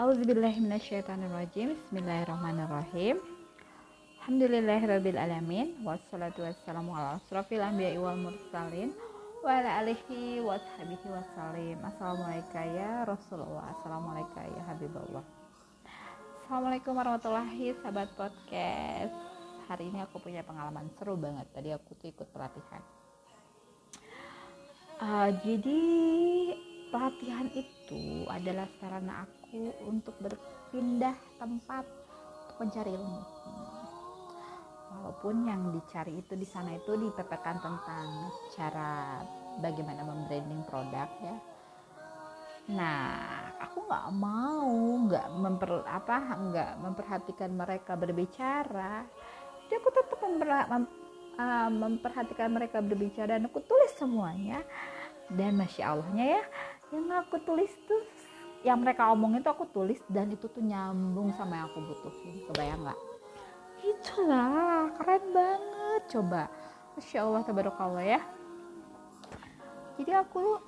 Auzubillahiminasyaitonirrajim 0.00 1.76
Bismillahirrahmanirrahim. 1.76 3.20
Alhamdulillahirrabbilalamin 4.16 5.84
Wassalatu 5.84 6.40
wassalamu 6.40 6.96
ala 6.96 7.20
asrafil 7.20 7.60
anbiya 7.60 8.00
wal 8.00 8.16
mursalin 8.16 8.96
Wa 9.44 9.60
ala 9.60 9.84
alihi 9.84 10.40
wa 10.40 10.56
sahbihi 10.56 11.04
wassalim 11.04 11.76
Assalamualaikum 11.84 12.64
ya 12.72 13.04
Rasulullah. 13.04 13.76
Assalamualaikum 13.76 14.40
ya 14.40 14.62
Habibullah. 14.72 15.24
Assalamualaikum 16.48 16.96
warahmatullahi 16.96 17.76
sahabat 17.84 18.08
podcast. 18.16 19.12
Hari 19.68 19.84
ini 19.84 20.00
aku 20.00 20.16
punya 20.16 20.40
pengalaman 20.48 20.88
seru 20.96 21.20
banget. 21.20 21.44
Tadi 21.52 21.76
aku 21.76 21.92
tuh 22.00 22.08
ikut 22.08 22.28
pelatihan. 22.32 22.80
Uh, 24.96 25.28
Jadi 25.44 25.82
pelatihan 26.88 27.52
itu 27.52 28.24
adalah 28.32 28.64
sarana 28.80 29.28
aku 29.28 29.39
untuk 29.86 30.14
berpindah 30.22 31.16
tempat 31.38 31.84
untuk 32.46 32.56
mencari 32.62 32.90
ilmu. 32.94 33.22
Walaupun 34.90 35.46
yang 35.46 35.70
dicari 35.70 36.18
itu 36.18 36.34
di 36.34 36.46
sana 36.46 36.74
itu 36.74 36.98
dipepetkan 36.98 37.62
tentang 37.62 38.06
cara 38.54 39.22
bagaimana 39.62 40.02
membranding 40.02 40.62
produk 40.66 41.10
ya. 41.22 41.36
Nah 42.74 43.10
aku 43.58 43.86
nggak 43.86 44.06
mau 44.14 44.70
nggak 45.06 45.26
memper 45.38 45.70
apa 45.86 46.16
nggak 46.34 46.70
memperhatikan 46.82 47.50
mereka 47.54 47.94
berbicara. 47.94 49.06
Jadi 49.66 49.74
aku 49.78 49.90
tetap 49.94 50.18
memper, 50.18 50.50
mem, 50.66 50.84
uh, 51.38 51.70
memperhatikan 51.70 52.50
mereka 52.50 52.82
berbicara 52.82 53.38
dan 53.38 53.46
aku 53.46 53.62
tulis 53.62 53.94
semuanya. 53.94 54.62
Dan 55.30 55.54
masya 55.54 55.94
allahnya 55.94 56.26
ya 56.38 56.42
yang 56.90 57.06
aku 57.22 57.38
tulis 57.46 57.70
tuh 57.86 58.02
yang 58.60 58.84
mereka 58.84 59.08
omongin 59.08 59.40
tuh 59.40 59.56
aku 59.56 59.64
tulis 59.72 59.96
dan 60.12 60.28
itu 60.28 60.44
tuh 60.44 60.60
nyambung 60.60 61.32
sama 61.36 61.64
yang 61.64 61.66
aku 61.72 61.80
butuhin. 61.80 62.44
Kebayang 62.52 62.80
nggak? 62.84 63.00
Itulah 63.80 64.92
keren 65.00 65.24
banget. 65.32 66.02
Coba. 66.12 66.42
Masya 66.96 67.24
allah 67.24 67.42
tabarakallah 67.48 68.04
ya. 68.04 68.20
Jadi 69.96 70.12
aku 70.12 70.60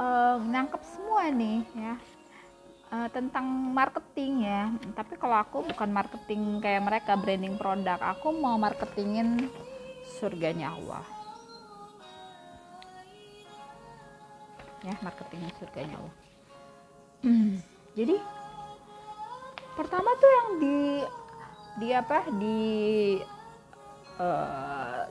uh, 0.00 0.36
nangkep 0.40 0.82
semua 0.88 1.28
nih 1.28 1.60
ya. 1.76 1.94
Uh, 2.92 3.08
tentang 3.12 3.44
marketing 3.48 4.48
ya. 4.48 4.72
Tapi 4.96 5.16
kalau 5.20 5.36
aku 5.36 5.64
bukan 5.68 5.92
marketing 5.92 6.64
kayak 6.64 6.80
mereka 6.80 7.12
branding 7.20 7.60
produk. 7.60 8.00
Aku 8.16 8.32
mau 8.32 8.56
marketingin 8.56 9.52
surganya 10.16 10.72
Allah. 10.72 11.04
Ya 14.80 14.96
marketing 15.04 15.52
surganya 15.60 16.00
Allah 16.00 16.21
hmm, 17.22 17.62
jadi 17.94 18.16
pertama 19.72 20.10
tuh 20.20 20.30
yang 20.30 20.48
di 20.60 20.78
di 21.72 21.88
apa 21.96 22.18
di 22.36 22.60
uh, 24.20 25.02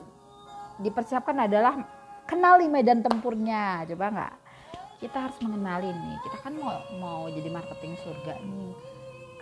dipersiapkan 0.78 1.46
adalah 1.46 1.82
kenali 2.26 2.70
medan 2.70 3.02
tempurnya 3.02 3.86
coba 3.92 4.06
nggak? 4.10 4.34
Kita 5.02 5.18
harus 5.18 5.38
mengenali 5.42 5.90
nih 5.90 6.16
kita 6.22 6.38
kan 6.46 6.54
mau 6.54 6.78
mau 6.96 7.20
jadi 7.26 7.50
marketing 7.50 7.98
surga 8.02 8.38
nih. 8.38 8.72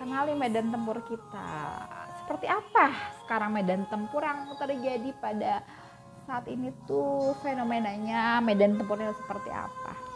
Kenali 0.00 0.32
medan 0.32 0.72
tempur 0.72 0.96
kita. 1.04 1.52
Seperti 2.24 2.48
apa 2.48 2.96
sekarang 3.24 3.52
medan 3.52 3.84
tempur 3.92 4.24
yang 4.24 4.48
terjadi 4.56 5.12
pada 5.20 5.60
saat 6.24 6.48
ini 6.48 6.72
tuh 6.88 7.36
fenomenanya? 7.44 8.40
Medan 8.40 8.80
tempurnya 8.80 9.12
seperti 9.12 9.52
apa 9.52 10.09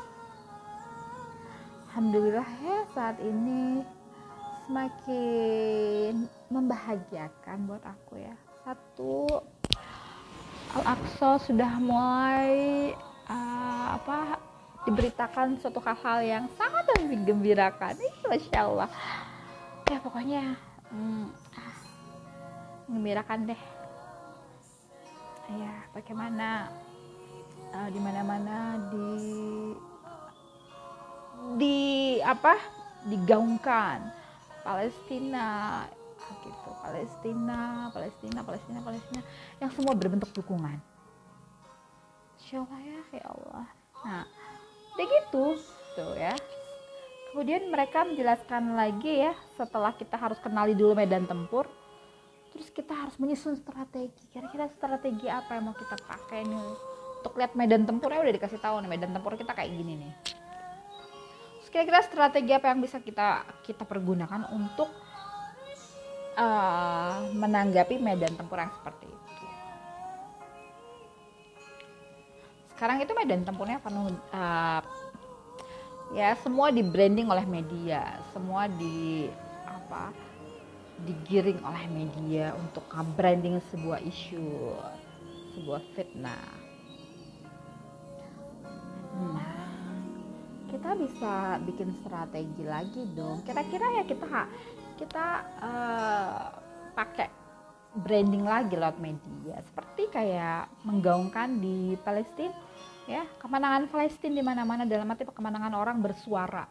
Alhamdulillah 1.95 2.50
ya 2.59 2.78
saat 2.91 3.23
ini 3.23 3.78
semakin 4.67 6.27
membahagiakan 6.51 7.70
buat 7.70 7.86
aku 7.86 8.19
ya. 8.19 8.34
Satu 8.67 9.31
Al-Aqsa 10.74 11.39
sudah 11.39 11.79
mulai 11.79 12.91
uh, 13.30 13.95
apa 13.95 14.42
diberitakan 14.91 15.63
suatu 15.63 15.79
hal-hal 15.86 16.19
yang 16.27 16.45
sangat 16.58 16.83
menggembirakan. 16.98 17.95
Masya 18.27 18.58
Allah. 18.58 18.90
Ya 19.86 20.02
pokoknya 20.02 20.58
hmm, 20.90 21.30
menggembirakan 22.90 23.55
deh. 23.55 23.63
Ya 25.46 25.79
bagaimana 25.95 26.74
uh, 27.70 27.86
di 27.86 28.02
mana-mana 28.02 28.83
di 28.90 29.14
di 31.61 32.19
apa 32.25 32.57
digaungkan. 33.05 34.25
Palestina 34.65 35.85
gitu. 36.41 36.71
Palestina 36.81 37.93
Palestina 37.93 38.41
Palestina 38.41 38.79
Palestina. 38.81 39.21
Yang 39.61 39.71
semua 39.77 39.93
berbentuk 39.93 40.33
dukungan. 40.33 40.81
Ya 42.49 42.65
ya 43.13 43.25
Allah. 43.29 43.67
Nah 44.09 44.25
udah 44.95 45.07
gitu 45.07 45.61
tuh 45.97 46.15
ya. 46.17 46.33
Kemudian 47.33 47.67
mereka 47.69 48.07
menjelaskan 48.07 48.79
lagi 48.79 49.27
ya 49.27 49.35
setelah 49.59 49.93
kita 49.93 50.15
harus 50.15 50.39
kenali 50.39 50.73
dulu 50.73 50.95
medan 50.95 51.27
tempur 51.27 51.67
terus 52.55 52.71
kita 52.71 52.95
harus 52.95 53.19
menyusun 53.19 53.59
strategi. 53.59 54.31
Kira-kira 54.31 54.71
strategi 54.71 55.27
apa 55.27 55.59
yang 55.59 55.69
mau 55.69 55.77
kita 55.77 55.99
pakai 55.99 56.47
nih? 56.47 56.69
Untuk 57.21 57.35
lihat 57.37 57.53
medan 57.59 57.83
tempurnya 57.85 58.23
udah 58.23 58.35
dikasih 58.39 58.61
tahu 58.63 58.81
nih 58.87 58.91
medan 58.97 59.11
tempur 59.11 59.35
kita 59.35 59.51
kayak 59.51 59.75
gini 59.75 59.99
nih 59.99 60.13
kira-kira 61.74 62.07
strategi 62.07 62.55
apa 62.55 62.70
yang 62.70 62.79
bisa 62.79 63.02
kita 63.02 63.42
kita 63.67 63.83
pergunakan 63.83 64.46
untuk 64.55 64.95
uh, 66.39 67.27
menanggapi 67.35 67.98
medan 67.98 68.39
tempur 68.39 68.62
yang 68.62 68.70
seperti 68.79 69.11
itu? 69.11 69.46
Sekarang 72.79 73.02
itu 73.02 73.11
medan 73.18 73.42
tempurnya 73.42 73.83
penuh 73.83 74.07
uh, 74.30 74.86
ya 76.14 76.39
semua 76.46 76.70
di 76.70 76.86
branding 76.86 77.27
oleh 77.27 77.42
media 77.42 78.23
semua 78.30 78.70
di 78.70 79.27
apa 79.67 80.14
digiring 81.02 81.58
oleh 81.67 81.90
media 81.90 82.55
untuk 82.55 82.86
branding 83.18 83.58
sebuah 83.74 83.98
isu 83.98 84.79
sebuah 85.58 85.83
fitnah. 85.98 86.55
Nah 89.34 89.54
kita 90.74 90.90
bisa 90.98 91.35
bikin 91.62 91.95
strategi 92.02 92.67
lagi 92.67 93.07
dong. 93.14 93.46
Kira-kira 93.46 94.02
ya 94.02 94.02
kita 94.02 94.27
kita 94.98 95.27
uh, 95.62 96.51
pakai 96.98 97.30
branding 97.95 98.42
lagi 98.42 98.74
lewat 98.74 98.98
media. 98.98 99.63
Seperti 99.63 100.11
kayak 100.11 100.67
menggaungkan 100.83 101.63
di 101.63 101.95
Palestina 102.02 102.51
ya. 103.07 103.23
Kemenangan 103.39 103.86
Palestina 103.86 104.34
di 104.34 104.42
mana-mana 104.42 104.83
dalam 104.83 105.07
arti 105.14 105.23
kemenangan 105.23 105.74
orang 105.79 106.02
bersuara. 106.02 106.67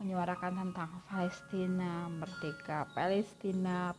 Menyuarakan 0.00 0.52
tentang 0.64 0.90
Palestina 1.04 2.08
merdeka 2.08 2.88
Palestina 2.96 3.92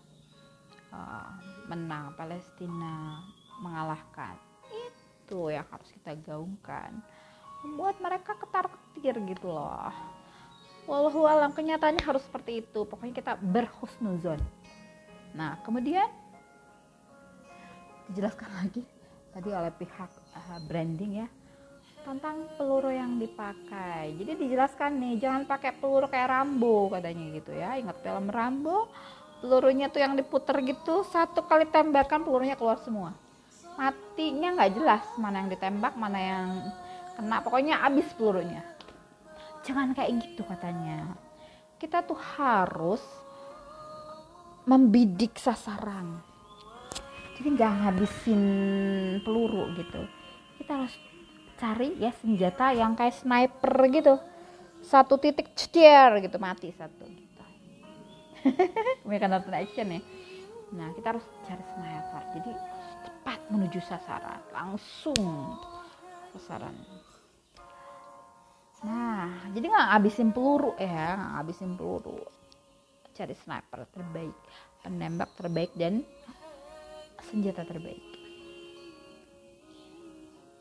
uh, 0.90 1.32
menang 1.70 2.18
Palestina 2.18 3.22
mengalahkan. 3.62 4.34
Itu 4.74 5.54
yang 5.54 5.70
harus 5.70 5.94
kita 6.02 6.18
gaungkan 6.26 6.98
membuat 7.66 7.98
mereka 7.98 8.38
ketar-ketir 8.38 9.18
gitu 9.26 9.50
loh. 9.50 9.90
Walau 10.86 11.26
alam 11.26 11.50
kenyataannya 11.50 12.06
harus 12.06 12.22
seperti 12.22 12.62
itu. 12.62 12.86
Pokoknya 12.86 13.18
kita 13.18 13.34
berhusnuzon. 13.42 14.38
Nah 15.34 15.58
kemudian 15.66 16.06
dijelaskan 18.14 18.50
lagi 18.54 18.86
tadi 19.34 19.50
oleh 19.50 19.74
pihak 19.74 20.12
uh, 20.38 20.62
branding 20.70 21.26
ya 21.26 21.28
tentang 22.06 22.46
peluru 22.54 22.94
yang 22.94 23.18
dipakai. 23.18 24.14
Jadi 24.22 24.38
dijelaskan 24.46 25.02
nih 25.02 25.26
jangan 25.26 25.42
pakai 25.50 25.74
peluru 25.74 26.06
kayak 26.06 26.30
Rambo 26.30 26.94
katanya 26.94 27.26
gitu 27.34 27.52
ya. 27.58 27.82
Ingat 27.82 27.98
film 28.06 28.30
Rambo? 28.30 28.94
Pelurunya 29.42 29.90
tuh 29.90 30.06
yang 30.06 30.14
diputer 30.14 30.62
gitu 30.62 31.02
satu 31.10 31.44
kali 31.50 31.66
tembakan 31.66 32.22
pelurunya 32.22 32.54
keluar 32.54 32.78
semua. 32.78 33.18
Matinya 33.76 34.54
nggak 34.54 34.72
jelas 34.78 35.04
mana 35.18 35.44
yang 35.44 35.50
ditembak 35.50 35.94
mana 35.98 36.20
yang 36.22 36.50
kena 37.16 37.40
pokoknya 37.42 37.82
habis 37.82 38.06
pelurunya. 38.14 38.62
Jangan 39.66 39.96
kayak 39.98 40.22
gitu 40.22 40.46
katanya. 40.46 41.16
Kita 41.80 42.06
tuh 42.06 42.20
harus 42.38 43.02
membidik 44.68 45.38
sasaran. 45.40 46.20
Jadi 47.36 47.48
nggak 47.56 47.72
ngabisin 47.84 48.44
peluru 49.24 49.74
gitu. 49.76 50.02
Kita 50.62 50.72
harus 50.84 50.96
cari 51.56 51.96
ya 52.00 52.12
senjata 52.16 52.76
yang 52.76 52.94
kayak 52.94 53.16
sniper 53.16 53.76
gitu. 53.92 54.16
Satu 54.86 55.18
titik 55.18 55.56
ceder 55.58 56.22
gitu 56.22 56.38
mati 56.38 56.70
satu 56.72 57.04
gitu. 57.10 57.44
Mereka 59.08 59.26
nonton 59.26 59.54
action 59.56 59.98
ya. 59.98 60.02
Nah 60.78 60.94
kita 60.94 61.18
harus 61.18 61.26
cari 61.44 61.64
sniper. 61.76 62.24
Jadi 62.38 62.52
tepat 63.06 63.40
menuju 63.50 63.80
sasaran 63.82 64.42
langsung 64.54 65.58
sasaran 66.34 66.74
nah 68.86 69.34
jadi 69.50 69.66
nggak 69.66 69.88
ngabisin 69.90 70.30
peluru 70.30 70.78
ya 70.78 71.18
nggak 71.18 71.32
ngabisin 71.34 71.72
peluru. 71.74 72.22
Cari 73.16 73.34
sniper 73.34 73.88
terbaik 73.90 74.38
penembak 74.86 75.34
terbaik 75.34 75.74
dan 75.74 76.06
senjata 77.26 77.66
terbaik. 77.66 78.06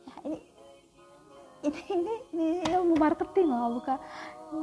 Nah, 0.08 0.18
ini 0.24 0.38
ini 1.68 1.80
ini 1.92 2.14
ini 2.32 2.46
ilmu 2.72 2.96
marketing 2.96 3.52
loh 3.52 3.76
bukan 3.76 4.00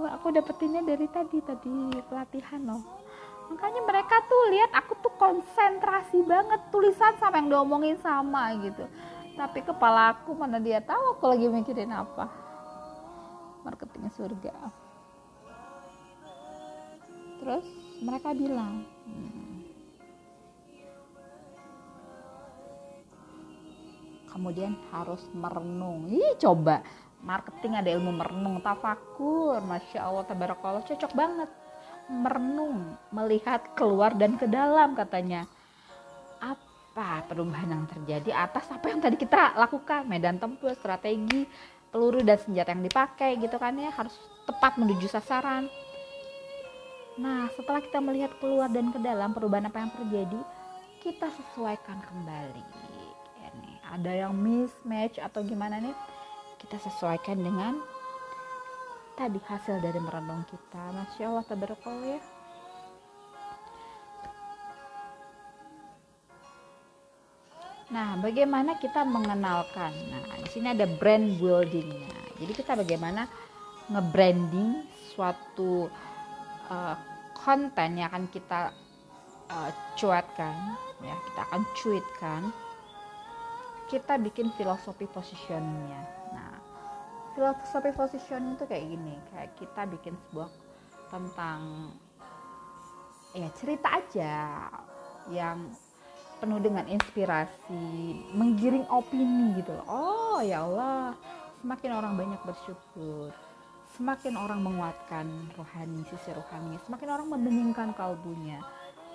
aku 0.10 0.34
dapetinnya 0.34 0.82
dari 0.82 1.06
tadi 1.14 1.38
tadi 1.46 1.94
pelatihan 2.10 2.66
loh. 2.66 2.82
Makanya 3.54 3.86
mereka 3.86 4.16
tuh 4.26 4.42
lihat 4.50 4.72
aku 4.74 4.98
tuh 5.04 5.14
konsentrasi 5.22 6.26
banget 6.26 6.72
tulisan 6.74 7.14
sama 7.22 7.38
yang 7.38 7.54
diomongin 7.54 8.00
sama 8.02 8.50
gitu. 8.66 8.90
Tapi 9.38 9.62
kepala 9.62 10.18
aku 10.18 10.34
mana 10.34 10.58
dia 10.58 10.82
tahu 10.82 11.20
aku 11.20 11.30
lagi 11.30 11.46
mikirin 11.52 11.94
apa 11.94 12.41
marketingnya 13.62 14.12
surga. 14.14 14.56
Terus 17.42 17.66
mereka 18.06 18.38
bilang 18.38 18.86
hmm, 19.10 19.42
kemudian 24.32 24.74
harus 24.94 25.22
merenung. 25.36 26.08
Ih 26.08 26.38
coba. 26.40 26.86
Marketing 27.22 27.78
ada 27.78 27.90
ilmu 27.94 28.18
merenung 28.18 28.58
tafakur 28.66 29.62
masya 29.62 30.10
allah 30.10 30.26
tabarakallah 30.26 30.82
cocok 30.82 31.12
banget. 31.14 31.50
Merenung 32.10 32.98
melihat 33.14 33.62
keluar 33.78 34.18
dan 34.18 34.40
ke 34.40 34.50
dalam 34.50 34.98
katanya. 34.98 35.46
Apa 36.42 37.24
perubahan 37.30 37.70
yang 37.70 37.86
terjadi 37.86 38.50
atas 38.50 38.66
apa 38.74 38.90
yang 38.90 39.00
tadi 39.02 39.18
kita 39.22 39.54
lakukan? 39.54 40.10
Medan 40.10 40.42
tempur 40.42 40.74
strategi 40.74 41.46
peluru 41.92 42.24
dan 42.24 42.40
senjata 42.40 42.72
yang 42.72 42.88
dipakai 42.88 43.36
gitu 43.38 43.60
kan 43.60 43.76
ya 43.76 43.92
harus 43.92 44.16
tepat 44.48 44.80
menuju 44.80 45.12
sasaran. 45.12 45.68
Nah 47.20 47.52
setelah 47.54 47.84
kita 47.84 48.00
melihat 48.00 48.32
keluar 48.40 48.72
dan 48.72 48.90
ke 48.96 49.00
dalam 49.04 49.36
perubahan 49.36 49.68
apa 49.68 49.78
yang 49.84 49.92
terjadi 49.94 50.40
kita 51.04 51.28
sesuaikan 51.30 52.00
kembali. 52.00 52.64
Ya 53.44 53.50
nih, 53.60 53.78
ada 53.84 54.12
yang 54.28 54.34
mismatch 54.34 55.20
atau 55.20 55.44
gimana 55.44 55.84
nih? 55.84 55.94
Kita 56.58 56.80
sesuaikan 56.80 57.38
dengan 57.38 57.84
tadi 59.20 59.38
hasil 59.44 59.84
dari 59.84 60.00
merenung 60.00 60.48
kita. 60.48 60.96
Masya 60.96 61.28
Allah 61.28 61.46
tabarakallah 61.46 62.18
ya 62.18 62.22
Nah, 67.92 68.16
bagaimana 68.24 68.80
kita 68.80 69.04
mengenalkan? 69.04 69.92
Nah, 69.92 70.24
di 70.40 70.48
sini 70.48 70.72
ada 70.72 70.88
brand 70.88 71.36
buildingnya. 71.36 72.40
Jadi 72.40 72.52
kita 72.56 72.80
bagaimana 72.80 73.28
nge-branding 73.92 74.88
suatu 75.12 75.92
uh, 76.72 76.96
konten 77.36 78.00
yang 78.00 78.08
akan 78.08 78.32
kita 78.32 78.72
uh, 79.52 79.72
cuatkan, 80.00 80.56
ya 81.04 81.16
kita 81.20 81.42
akan 81.52 81.62
cuitkan. 81.76 82.42
Kita 83.92 84.16
bikin 84.24 84.56
filosofi 84.56 85.04
positioningnya. 85.12 86.02
Nah, 86.32 86.56
filosofi 87.36 87.92
positioning 87.92 88.56
itu 88.56 88.64
kayak 88.72 88.88
gini, 88.88 89.20
kayak 89.36 89.52
kita 89.60 89.82
bikin 89.92 90.16
sebuah 90.16 90.48
tentang 91.12 91.92
ya 93.36 93.52
cerita 93.60 94.00
aja 94.00 94.36
yang 95.28 95.76
penuh 96.42 96.58
dengan 96.58 96.90
inspirasi, 96.90 98.18
menggiring 98.34 98.90
opini 98.90 99.62
gitu 99.62 99.78
loh. 99.78 99.86
Oh 99.86 100.40
ya 100.42 100.66
Allah, 100.66 101.14
semakin 101.62 101.92
orang 101.94 102.14
banyak 102.18 102.42
bersyukur, 102.42 103.30
semakin 103.94 104.34
orang 104.42 104.66
menguatkan 104.66 105.30
rohani, 105.54 106.02
sisi 106.10 106.34
rohani, 106.34 106.82
semakin 106.90 107.10
orang 107.14 107.28
membeningkan 107.30 107.94
kalbunya. 107.94 108.58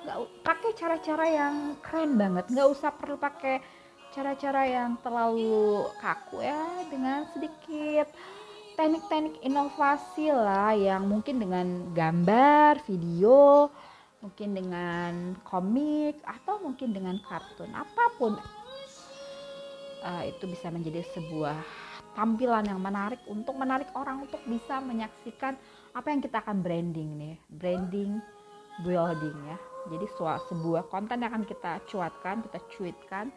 Gak 0.06 0.22
pakai 0.46 0.70
cara-cara 0.78 1.26
yang 1.26 1.74
keren 1.82 2.14
banget, 2.14 2.46
nggak 2.46 2.68
usah 2.70 2.94
perlu 2.94 3.18
pakai 3.18 3.58
cara-cara 4.14 4.62
yang 4.62 4.94
terlalu 5.02 5.90
kaku 5.98 6.46
ya, 6.46 6.86
dengan 6.86 7.26
sedikit 7.34 8.06
teknik-teknik 8.76 9.40
inovasi 9.42 10.30
lah 10.30 10.76
yang 10.76 11.08
mungkin 11.08 11.42
dengan 11.42 11.90
gambar, 11.96 12.84
video, 12.86 13.66
mungkin 14.26 14.58
dengan 14.58 15.38
komik 15.46 16.18
atau 16.26 16.58
mungkin 16.58 16.90
dengan 16.90 17.14
kartun 17.22 17.70
apa 17.70 18.04
pun. 18.18 18.34
Uh, 20.02 20.22
itu 20.26 20.50
bisa 20.50 20.66
menjadi 20.70 21.06
sebuah 21.14 21.54
tampilan 22.18 22.66
yang 22.66 22.82
menarik 22.82 23.22
untuk 23.30 23.54
menarik 23.54 23.86
orang 23.94 24.26
untuk 24.26 24.42
bisa 24.50 24.82
menyaksikan 24.82 25.54
apa 25.94 26.06
yang 26.10 26.20
kita 26.24 26.42
akan 26.42 26.64
branding 26.64 27.10
nih 27.14 27.36
branding 27.54 28.18
building 28.82 29.36
ya. 29.46 29.58
Jadi 29.86 30.06
sebuah 30.50 30.90
konten 30.90 31.22
yang 31.22 31.30
akan 31.30 31.46
kita 31.46 31.78
cuatkan 31.86 32.42
kita 32.50 32.58
cuitkan 32.74 33.30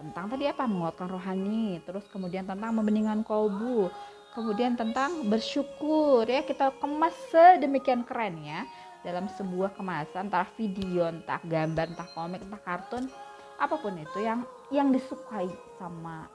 tentang 0.00 0.32
tadi 0.32 0.48
apa? 0.48 0.64
Menguatkan 0.64 1.12
rohani 1.12 1.84
terus 1.84 2.08
kemudian 2.08 2.48
tentang 2.48 2.72
membeningkan 2.72 3.20
kolbu 3.20 3.92
kemudian 4.32 4.76
tentang 4.80 5.28
bersyukur 5.28 6.24
ya. 6.24 6.40
Kita 6.40 6.72
kemas 6.80 7.12
sedemikian 7.28 8.04
keren 8.08 8.40
ya 8.40 8.64
dalam 9.06 9.30
sebuah 9.30 9.78
kemasan 9.78 10.26
entah 10.26 10.50
video 10.58 11.06
entah 11.06 11.38
gambar 11.46 11.94
entah 11.94 12.10
komik 12.10 12.42
entah 12.42 12.58
kartun 12.58 13.06
apa 13.54 13.78
pun 13.78 13.94
itu 13.94 14.18
yang 14.18 14.42
yang 14.74 14.90
disukai 14.90 15.46
sama 15.78 16.26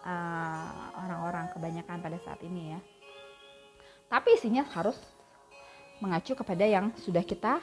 uh, 0.00 0.88
orang-orang 1.04 1.44
uh, 1.44 1.52
kebanyakan 1.52 2.00
pada 2.00 2.18
saat 2.24 2.40
ini 2.40 2.72
ya. 2.72 2.80
Tapi 4.08 4.40
isinya 4.40 4.64
harus 4.72 4.96
mengacu 6.00 6.32
kepada 6.32 6.64
yang 6.64 6.96
sudah 6.96 7.20
kita 7.20 7.60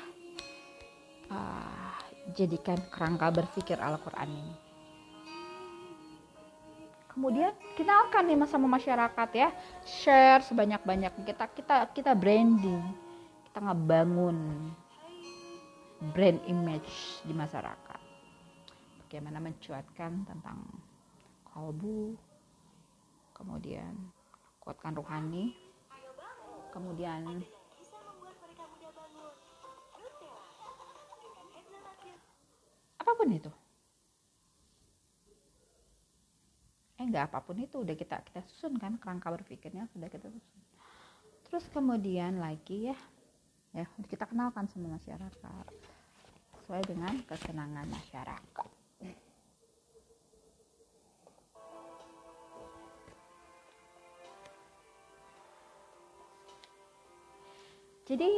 uh, 1.33 1.97
jadikan 2.37 2.77
kerangka 2.93 3.33
berpikir 3.33 3.81
Al-Quran 3.81 4.29
ini. 4.29 4.55
Kemudian 7.17 7.49
kenalkan 7.73 8.29
nih 8.29 8.45
sama 8.45 8.69
masyarakat 8.69 9.29
ya 9.33 9.49
share 9.89 10.45
sebanyak-banyak 10.45 11.25
kita 11.25 11.49
kita 11.49 11.75
kita 11.89 12.11
branding 12.13 13.06
kita 13.57 13.73
ngebangun 13.73 14.69
brand 16.13 16.37
image 16.45 17.25
di 17.25 17.33
masyarakat. 17.33 18.01
Bagaimana 19.01 19.41
mencuatkan 19.41 20.29
tentang 20.29 20.61
kalbu 21.41 22.13
kemudian 23.33 23.97
kuatkan 24.61 24.93
rohani 24.93 25.57
kemudian 26.69 27.41
apa 33.01 33.11
pun 33.17 33.29
itu. 33.33 33.49
Eh 37.01 37.09
enggak 37.09 37.33
apa 37.33 37.41
pun 37.41 37.57
itu 37.57 37.81
udah 37.81 37.97
kita 37.97 38.21
kita 38.21 38.45
susun 38.53 38.77
kan 38.77 39.01
kerangka 39.01 39.33
berpikirnya 39.33 39.89
sudah 39.89 40.13
kita 40.13 40.29
susun. 40.29 40.61
Terus 41.49 41.65
kemudian 41.73 42.37
lagi 42.37 42.93
ya 42.93 43.16
ya 43.77 43.85
kita 44.09 44.25
kenalkan 44.25 44.65
sama 44.73 44.97
masyarakat 44.97 45.65
sesuai 46.57 46.81
dengan 46.89 47.13
kesenangan 47.29 47.85
masyarakat. 47.85 48.69
Jadi 58.07 58.31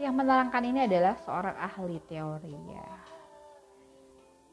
yang 0.00 0.16
menerangkan 0.16 0.64
ini 0.64 0.88
adalah 0.88 1.14
seorang 1.22 1.54
ahli 1.60 2.02
teori 2.10 2.56
ya. 2.72 2.90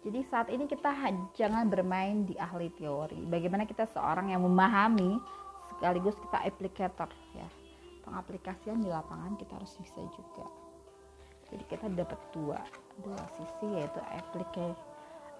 Jadi 0.05 0.19
saat 0.27 0.47
ini 0.53 0.69
kita 0.69 0.91
jangan 1.33 1.65
bermain 1.65 2.29
di 2.29 2.37
ahli 2.37 2.69
teori. 2.77 3.25
Bagaimana 3.25 3.65
kita 3.65 3.89
seorang 3.89 4.29
yang 4.35 4.45
memahami 4.45 5.17
sekaligus 5.71 6.19
kita 6.19 6.37
aplikator 6.43 7.07
pengaplikasian 8.09 8.81
di 8.81 8.89
lapangan 8.89 9.37
kita 9.37 9.53
harus 9.53 9.77
bisa 9.77 10.01
juga. 10.17 10.45
Jadi 11.53 11.63
kita 11.69 11.85
dapat 11.93 12.17
dua 12.33 12.57
dua 13.05 13.21
sisi 13.37 13.67
yaitu 13.77 14.01
aplikasi 14.01 14.73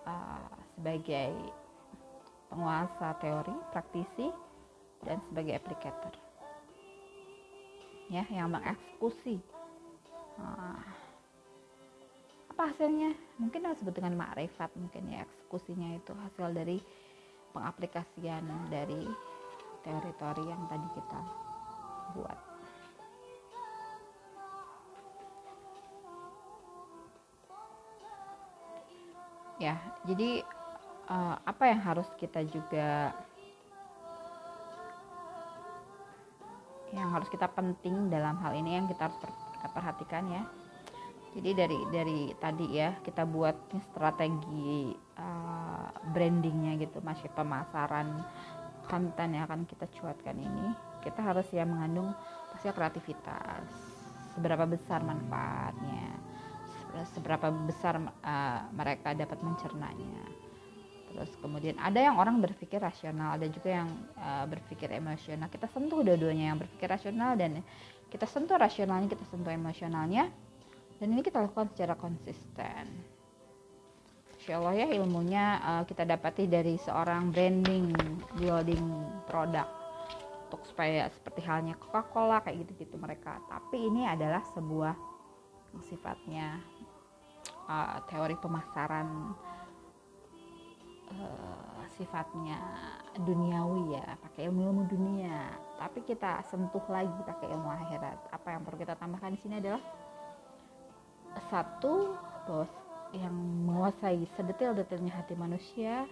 uh, 0.06 0.54
sebagai 0.78 1.34
penguasa 2.50 3.18
teori 3.18 3.56
praktisi 3.74 4.30
dan 5.02 5.18
sebagai 5.30 5.58
aplikator. 5.58 6.14
Ya 8.10 8.26
yang 8.30 8.54
mengeksekusi. 8.54 9.42
Uh, 10.38 10.82
apa 12.54 12.74
hasilnya? 12.74 13.14
Mungkin 13.38 13.66
disebut 13.66 13.94
dengan 13.98 14.18
makrifat 14.18 14.74
mungkin 14.78 15.10
ya 15.10 15.26
eksekusinya 15.26 15.98
itu 15.98 16.12
hasil 16.14 16.54
dari 16.54 16.78
pengaplikasian 17.54 18.46
dari 18.70 19.10
teori-teori 19.86 20.44
yang 20.46 20.62
tadi 20.68 20.88
kita 20.98 21.22
buat 22.18 22.49
ya 29.60 29.76
jadi 30.08 30.42
uh, 31.12 31.36
apa 31.44 31.64
yang 31.68 31.82
harus 31.84 32.08
kita 32.16 32.42
juga 32.48 33.12
yang 36.90 37.14
harus 37.14 37.30
kita 37.30 37.46
penting 37.54 38.10
dalam 38.10 38.34
hal 38.42 38.58
ini 38.58 38.82
yang 38.82 38.90
kita 38.90 39.14
harus 39.14 39.22
perhatikan 39.70 40.26
ya. 40.26 40.44
Jadi 41.30 41.54
dari 41.54 41.80
dari 41.94 42.20
tadi 42.42 42.74
ya 42.74 42.98
kita 43.06 43.22
buat 43.30 43.54
strategi 43.94 44.90
uh, 45.22 45.86
brandingnya 46.10 46.74
gitu 46.82 46.98
masih 47.06 47.30
pemasaran 47.38 48.26
konten 48.90 49.38
yang 49.38 49.46
akan 49.46 49.70
kita 49.70 49.86
cuatkan 49.94 50.34
ini 50.34 50.74
kita 51.06 51.22
harus 51.22 51.46
ya 51.54 51.64
mengandung 51.64 52.12
pasti 52.50 52.74
kreativitas 52.74 53.70
seberapa 54.34 54.66
besar 54.66 55.06
manfaatnya 55.06 56.19
seberapa 57.14 57.54
besar 57.66 58.02
uh, 58.02 58.60
mereka 58.74 59.14
dapat 59.14 59.40
mencernanya. 59.46 60.26
Terus 61.10 61.34
kemudian 61.42 61.76
ada 61.82 61.98
yang 61.98 62.22
orang 62.22 62.38
berpikir 62.38 62.78
rasional 62.78 63.34
ada 63.38 63.50
juga 63.50 63.82
yang 63.82 63.90
uh, 64.18 64.46
berpikir 64.46 64.94
emosional. 64.94 65.50
Kita 65.50 65.66
sentuh 65.70 66.06
dua-duanya 66.06 66.54
yang 66.54 66.58
berpikir 66.62 66.86
rasional 66.86 67.34
dan 67.34 67.66
kita 68.10 68.30
sentuh 68.30 68.58
rasionalnya 68.58 69.10
kita 69.10 69.26
sentuh 69.30 69.50
emosionalnya. 69.50 70.30
Dan 71.00 71.16
ini 71.16 71.24
kita 71.24 71.40
lakukan 71.40 71.72
secara 71.72 71.96
konsisten. 71.96 72.86
Insya 74.40 74.60
Allah 74.60 74.76
ya 74.84 74.88
ilmunya 75.00 75.46
uh, 75.64 75.84
kita 75.88 76.04
dapati 76.04 76.48
dari 76.48 76.76
seorang 76.80 77.32
branding 77.32 77.92
building 78.36 78.84
produk 79.28 79.68
untuk 80.50 80.66
supaya 80.66 81.06
seperti 81.14 81.46
halnya 81.46 81.78
Coca-Cola 81.78 82.42
kayak 82.42 82.66
gitu-gitu 82.66 82.98
mereka. 82.98 83.38
Tapi 83.48 83.78
ini 83.80 84.10
adalah 84.10 84.42
sebuah 84.56 84.96
sifatnya 85.86 86.58
teori 88.10 88.34
pemasaran 88.42 89.38
uh, 91.14 91.82
sifatnya 91.94 92.58
duniawi 93.22 93.94
ya 93.98 94.18
pakai 94.26 94.50
ilmu-ilmu 94.50 94.90
dunia. 94.90 95.54
Tapi 95.78 96.02
kita 96.04 96.42
sentuh 96.50 96.84
lagi 96.90 97.20
pakai 97.26 97.48
ilmu 97.54 97.70
akhirat. 97.70 98.20
Apa 98.34 98.58
yang 98.58 98.62
perlu 98.66 98.78
kita 98.82 98.98
tambahkan 98.98 99.36
di 99.36 99.40
sini 99.40 99.62
adalah 99.62 99.84
satu 101.54 102.18
bahwa 102.50 102.66
yang 103.10 103.34
menguasai 103.66 104.22
sedetil-detilnya 104.38 105.14
hati 105.14 105.34
manusia 105.34 106.06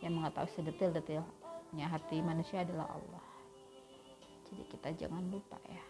yang 0.00 0.16
mengetahui 0.16 0.48
sedetil-detilnya 0.56 1.86
hati 1.88 2.24
manusia 2.24 2.64
adalah 2.64 2.88
Allah. 2.88 3.24
Jadi 4.48 4.62
kita 4.68 4.88
jangan 4.96 5.24
lupa 5.28 5.56
ya. 5.68 5.84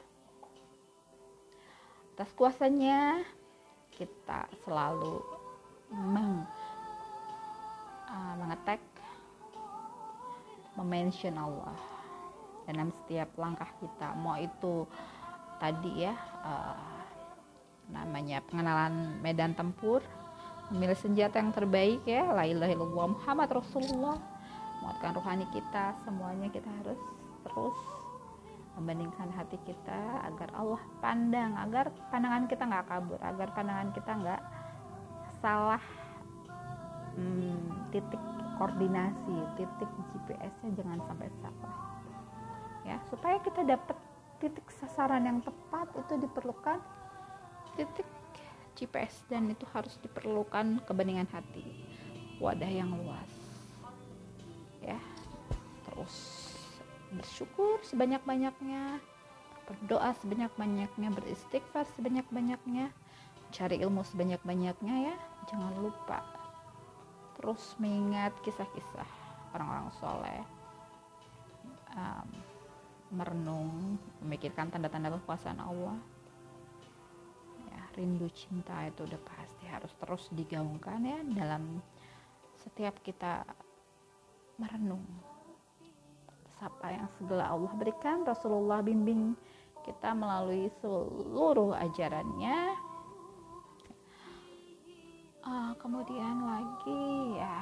Atas 2.12 2.30
kuasanya 2.36 3.22
kita 4.02 4.50
selalu 4.66 5.22
meng, 5.94 6.42
uh, 8.10 8.34
mengetek 8.42 8.82
memention 10.74 11.38
Allah. 11.38 11.78
Dalam 12.66 12.90
setiap 13.02 13.30
langkah 13.38 13.70
kita 13.78 14.14
mau 14.18 14.38
itu 14.38 14.86
tadi 15.62 16.06
ya 16.06 16.14
uh, 16.42 16.90
namanya 17.90 18.42
pengenalan 18.46 19.18
medan 19.22 19.54
tempur 19.54 20.02
memilih 20.70 20.96
senjata 20.98 21.38
yang 21.38 21.52
terbaik 21.54 22.02
ya 22.02 22.26
la 22.32 22.46
ilaha 22.48 22.74
Muhammad 22.82 23.50
Rasulullah. 23.54 24.18
Menguatkan 24.82 25.12
rohani 25.14 25.46
kita 25.54 25.94
semuanya 26.02 26.50
kita 26.50 26.66
harus 26.82 26.98
terus 27.46 27.76
membandingkan 28.76 29.28
hati 29.36 29.60
kita 29.68 30.00
agar 30.24 30.48
Allah 30.56 30.82
pandang 31.04 31.52
agar 31.60 31.92
pandangan 32.08 32.48
kita 32.48 32.64
nggak 32.64 32.86
kabur 32.88 33.20
agar 33.20 33.48
pandangan 33.52 33.88
kita 33.92 34.12
nggak 34.16 34.42
salah 35.44 35.82
hmm, 37.18 37.92
titik 37.92 38.22
koordinasi 38.56 39.36
titik 39.58 39.90
GPS-nya 40.12 40.70
jangan 40.76 40.98
sampai 41.08 41.28
salah. 41.42 41.74
Ya 42.82 42.96
supaya 43.10 43.36
kita 43.42 43.62
dapat 43.66 43.98
titik 44.42 44.66
sasaran 44.78 45.26
yang 45.26 45.38
tepat 45.42 45.90
itu 45.98 46.14
diperlukan 46.18 46.78
titik 47.78 48.08
GPS 48.72 49.22
dan 49.28 49.52
itu 49.52 49.68
harus 49.70 49.94
diperlukan 50.00 50.80
kebeningan 50.88 51.28
hati 51.28 51.62
wadah 52.40 52.68
yang 52.68 52.90
luas. 52.90 53.32
Ya 54.82 54.98
terus 55.86 56.41
bersyukur 57.12 57.78
sebanyak-banyaknya 57.84 59.00
berdoa 59.68 60.10
sebanyak-banyaknya 60.20 61.08
beristighfar 61.14 61.86
sebanyak-banyaknya 61.94 62.90
cari 63.52 63.76
ilmu 63.84 64.02
sebanyak-banyaknya 64.02 65.12
ya. 65.12 65.16
Jangan 65.52 65.74
lupa 65.78 66.24
terus 67.38 67.74
mengingat 67.82 68.32
kisah-kisah 68.42 69.08
orang-orang 69.52 69.88
soleh. 70.00 70.42
Um, 71.92 72.28
merenung 73.12 74.00
memikirkan 74.24 74.72
tanda-tanda 74.72 75.12
kekuasaan 75.12 75.60
Allah. 75.60 76.00
Rindu 77.92 78.24
cinta 78.32 78.88
itu 78.88 79.04
udah 79.04 79.20
pasti 79.20 79.68
harus 79.68 79.92
terus 80.00 80.24
digaungkan 80.32 81.04
ya 81.04 81.20
dalam 81.36 81.76
setiap 82.56 82.96
kita 83.04 83.44
merenung 84.56 85.04
apa 86.62 86.94
yang 86.94 87.06
segala 87.18 87.50
Allah 87.50 87.72
berikan 87.74 88.22
Rasulullah 88.22 88.78
bimbing 88.80 89.34
kita 89.82 90.14
melalui 90.14 90.70
seluruh 90.78 91.74
ajarannya. 91.74 92.78
Uh, 95.42 95.74
kemudian 95.82 96.38
lagi 96.46 97.34
ya 97.34 97.58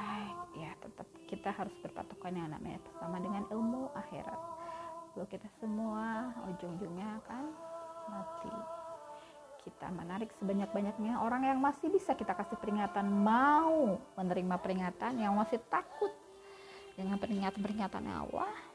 ya 0.53 0.71
tetap 0.85 1.09
kita 1.25 1.49
harus 1.49 1.73
berpatokan 1.81 2.37
yang 2.37 2.53
namanya 2.53 2.77
bersama 2.85 3.17
dengan 3.17 3.41
ilmu 3.49 3.89
akhirat. 3.97 4.37
Lalu 5.17 5.27
kita 5.33 5.49
semua 5.57 6.29
ujung-ujungnya 6.45 7.09
akan 7.25 7.43
mati. 8.05 8.53
Kita 9.65 9.89
menarik 9.89 10.29
sebanyak-banyaknya 10.37 11.25
orang 11.25 11.49
yang 11.49 11.57
masih 11.57 11.89
bisa 11.89 12.13
kita 12.13 12.37
kasih 12.37 12.57
peringatan 12.61 13.09
mau 13.09 13.97
menerima 14.13 14.55
peringatan 14.61 15.17
yang 15.17 15.33
masih 15.33 15.57
takut 15.69 16.13
dengan 16.93 17.17
peringatan-peringatan 17.17 18.05
Allah 18.05 18.70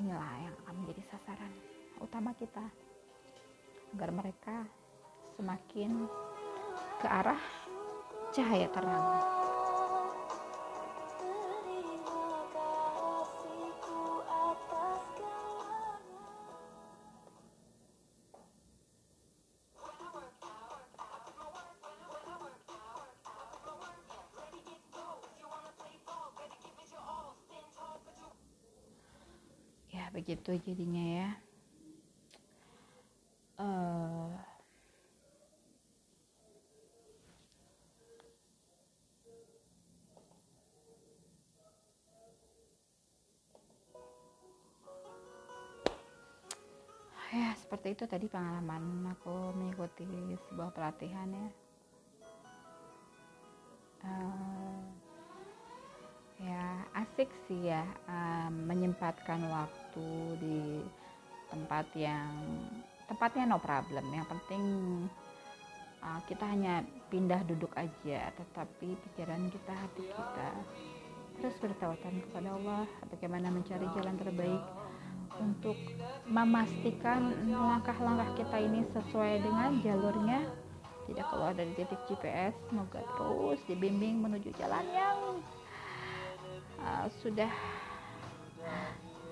inilah 0.00 0.34
yang 0.40 0.56
akan 0.64 0.74
menjadi 0.80 1.02
sasaran 1.12 1.52
utama 2.00 2.32
kita 2.40 2.64
agar 3.92 4.10
mereka 4.16 4.64
semakin 5.36 6.08
ke 7.04 7.06
arah 7.06 7.40
cahaya 8.32 8.68
terang. 8.72 9.39
Begitu 30.30 30.62
jadinya 30.62 31.26
ya. 31.26 31.30
Uh, 33.58 34.30
ya 47.34 47.50
seperti 47.58 47.98
itu 47.98 48.06
tadi 48.06 48.30
pengalaman 48.30 49.10
aku 49.10 49.50
mengikuti 49.58 50.06
sebuah 50.46 50.70
pelatihan 50.70 51.26
ya 51.26 51.50
asik 57.20 57.36
sih 57.52 57.68
ya 57.68 57.84
uh, 58.08 58.48
menyempatkan 58.48 59.44
waktu 59.52 60.08
di 60.40 60.80
tempat 61.52 61.84
yang 61.92 62.32
tempatnya 63.12 63.44
no 63.44 63.60
problem. 63.60 64.08
Yang 64.08 64.24
penting 64.32 64.64
uh, 66.00 66.16
kita 66.24 66.48
hanya 66.48 66.80
pindah 67.12 67.44
duduk 67.44 67.76
aja 67.76 68.32
tetapi 68.32 68.96
pikiran 68.96 69.52
kita 69.52 69.68
hati 69.68 70.00
kita 70.08 70.48
terus 71.36 71.52
bertawatan 71.60 72.24
kepada 72.24 72.56
Allah 72.56 72.88
bagaimana 73.12 73.52
mencari 73.52 73.84
jalan 74.00 74.16
terbaik 74.16 74.64
untuk 75.44 75.76
memastikan 76.24 77.36
langkah-langkah 77.52 78.32
kita 78.32 78.64
ini 78.64 78.80
sesuai 78.96 79.44
dengan 79.44 79.76
jalurnya. 79.84 80.40
Tidak 81.04 81.26
keluar 81.28 81.52
dari 81.52 81.76
titik 81.76 82.00
GPS 82.08 82.56
semoga 82.72 83.04
terus 83.20 83.60
dibimbing 83.68 84.24
menuju 84.24 84.56
jalan 84.56 84.88
yang 84.88 85.44
uh, 86.84 87.06
sudah 87.20 87.50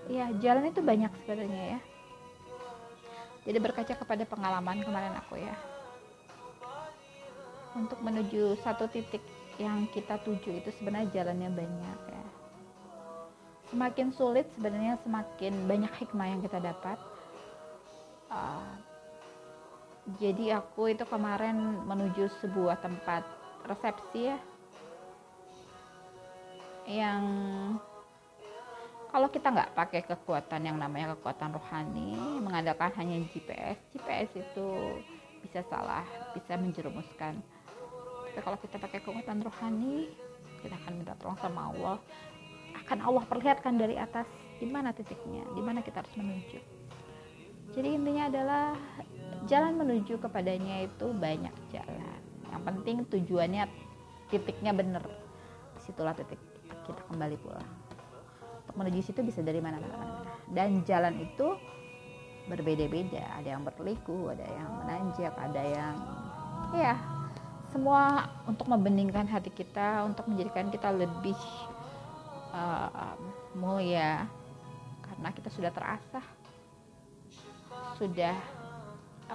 ya 0.09 0.33
jalan 0.41 0.73
itu 0.73 0.81
banyak 0.81 1.13
sebenarnya 1.25 1.65
ya. 1.77 1.81
Jadi 3.49 3.59
berkaca 3.65 3.95
kepada 3.97 4.25
pengalaman 4.29 4.85
kemarin 4.85 5.15
aku 5.17 5.41
ya. 5.41 5.57
Untuk 7.77 8.01
menuju 8.01 8.61
satu 8.61 8.89
titik 8.89 9.23
yang 9.61 9.89
kita 9.93 10.21
tuju 10.25 10.61
itu 10.65 10.71
sebenarnya 10.81 11.13
jalannya 11.13 11.51
banyak 11.53 12.01
ya. 12.13 12.25
Semakin 13.69 14.09
sulit 14.17 14.49
sebenarnya 14.57 14.97
semakin 15.05 15.69
banyak 15.69 15.93
hikmah 16.01 16.29
yang 16.29 16.41
kita 16.41 16.61
dapat. 16.61 16.97
Uh, 18.29 18.77
jadi 20.17 20.61
aku 20.61 20.93
itu 20.93 21.05
kemarin 21.05 21.85
menuju 21.85 22.33
sebuah 22.41 22.81
tempat 22.81 23.25
resepsi 23.69 24.33
ya 24.33 24.41
yang 26.89 27.23
kalau 29.13 29.29
kita 29.29 29.53
nggak 29.53 29.77
pakai 29.77 30.01
kekuatan 30.09 30.65
yang 30.65 30.77
namanya 30.81 31.13
kekuatan 31.17 31.53
rohani 31.53 32.17
mengandalkan 32.41 32.89
hanya 32.97 33.21
GPS 33.29 33.77
GPS 33.93 34.29
itu 34.41 34.69
bisa 35.45 35.61
salah 35.69 36.05
bisa 36.33 36.57
menjerumuskan. 36.57 37.41
Tapi 38.33 38.41
kalau 38.41 38.59
kita 38.61 38.81
pakai 38.81 39.01
kekuatan 39.05 39.45
rohani 39.45 40.09
kita 40.65 40.75
akan 40.81 40.93
minta 40.97 41.13
tolong 41.21 41.39
sama 41.45 41.73
Allah. 41.73 41.97
Akan 42.85 43.05
Allah 43.05 43.25
perlihatkan 43.29 43.77
dari 43.77 44.01
atas 44.01 44.25
di 44.57 44.65
mana 44.65 44.97
titiknya 44.97 45.45
di 45.53 45.61
mana 45.61 45.85
kita 45.85 46.01
harus 46.01 46.15
menuju. 46.17 46.61
Jadi 47.77 47.89
intinya 48.01 48.33
adalah 48.33 48.67
jalan 49.45 49.77
menuju 49.77 50.17
kepadanya 50.25 50.89
itu 50.89 51.07
banyak 51.13 51.53
jalan. 51.69 52.21
Yang 52.49 52.63
penting 52.65 52.97
tujuannya 53.13 53.65
titiknya 54.33 54.73
benar. 54.73 55.05
Di 55.77 55.81
situlah 55.85 56.17
titik 56.17 56.48
kita 56.89 57.05
kembali 57.13 57.37
pulang. 57.45 57.71
Untuk 58.65 58.75
menuju 58.81 59.01
situ 59.05 59.21
bisa 59.21 59.45
dari 59.45 59.61
mana-mana 59.61 60.25
dan 60.49 60.81
jalan 60.89 61.21
itu 61.21 61.57
berbeda-beda. 62.49 63.25
Ada 63.37 63.57
yang 63.57 63.63
berliku 63.69 64.33
ada 64.33 64.45
yang 64.49 64.69
menanjak 64.81 65.35
ada 65.37 65.63
yang 65.63 65.95
ya 66.73 66.97
semua 67.69 68.33
untuk 68.49 68.65
membeningkan 68.73 69.29
hati 69.29 69.53
kita 69.53 70.09
untuk 70.09 70.25
menjadikan 70.33 70.73
kita 70.73 70.89
lebih 70.89 71.37
uh, 72.57 73.17
mulia. 73.53 74.25
Karena 75.05 75.29
kita 75.33 75.53
sudah 75.53 75.73
terasah 75.73 76.25
sudah 77.99 78.37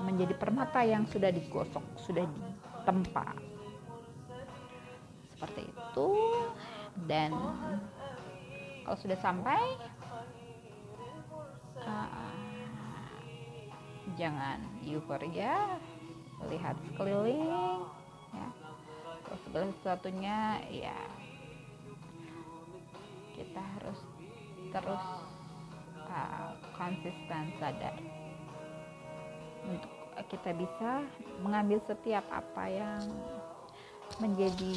menjadi 0.01 0.33
permata 0.33 0.81
yang 0.81 1.05
sudah 1.05 1.29
digosok 1.29 1.83
sudah 2.01 2.25
ditempa. 2.25 3.37
Seperti 5.35 5.61
itu 5.69 6.07
dan 7.09 7.33
kalau 8.83 8.97
sudah 8.99 9.19
sampai 9.19 9.61
uh, 11.83 12.33
jangan 14.19 14.59
euforia 14.85 15.79
lihat 16.51 16.75
sekeliling 16.91 17.47
ya. 18.35 18.47
Kalau 19.23 19.39
segala 19.47 19.65
sesuatunya 19.79 20.37
ya 20.69 20.99
kita 23.33 23.61
harus 23.61 23.99
terus 24.69 25.05
uh, 26.11 26.51
konsisten 26.75 27.43
sadar. 27.57 27.95
Untuk 29.63 29.93
kita 30.29 30.51
bisa 30.53 31.07
mengambil 31.41 31.79
setiap 31.87 32.27
apa 32.29 32.63
yang 32.69 33.01
menjadi 34.21 34.75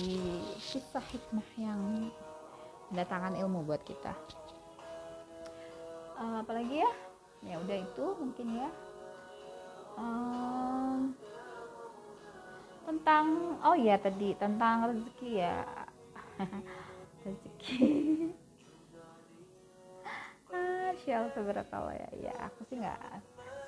kisah 0.59 1.04
hikmah 1.12 1.49
yang 1.61 2.11
mendatangkan 2.90 3.37
ilmu 3.42 3.66
buat 3.66 3.83
kita. 3.85 4.14
Uh, 6.16 6.40
apalagi 6.40 6.80
ya? 6.80 6.90
Ya 7.45 7.56
udah 7.61 7.76
itu 7.76 8.04
mungkin 8.16 8.47
ya. 8.56 8.68
Um, 9.97 11.16
tentang 12.88 13.56
oh 13.61 13.76
ya 13.76 14.00
tadi 14.00 14.33
tentang 14.38 14.92
rezeki 14.92 15.30
ya. 15.45 15.66
Rezeki. 17.26 17.78
Masya 20.97 21.28
Allah 21.28 21.95
ya 22.00 22.11
ya 22.30 22.35
aku 22.49 22.61
sih 22.73 22.80
nggak 22.80 23.21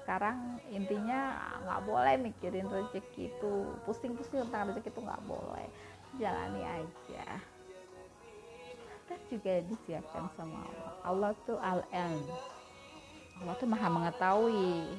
sekarang 0.08 0.56
intinya 0.72 1.36
nggak 1.68 1.84
boleh 1.84 2.16
mikirin 2.16 2.64
rezeki 2.64 3.28
itu. 3.28 3.76
Pusing-pusing 3.84 4.40
tentang 4.48 4.72
rezeki 4.72 4.88
itu 4.88 5.04
nggak 5.04 5.20
boleh. 5.28 5.68
Jalani 6.16 6.64
aja. 6.64 7.24
Dan 9.04 9.20
juga 9.28 9.60
disiapkan 9.68 10.32
sama 10.32 10.64
Allah. 10.64 10.92
Allah 11.04 11.30
tuh 11.44 11.60
al 11.60 11.84
-ilm. 11.92 12.24
Allah 13.44 13.54
tuh 13.60 13.68
maha 13.68 13.88
mengetahui. 13.92 14.96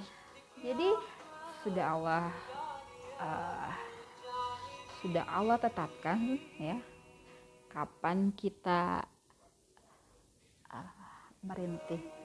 Jadi 0.62 0.90
sudah 1.66 1.86
Allah 1.90 2.26
uh, 3.18 3.74
sudah 5.02 5.26
Allah 5.26 5.58
tetapkan 5.58 6.38
ya 6.62 6.78
kapan 7.74 8.30
kita 8.38 9.02
uh, 10.70 10.94
merintih 11.42 12.19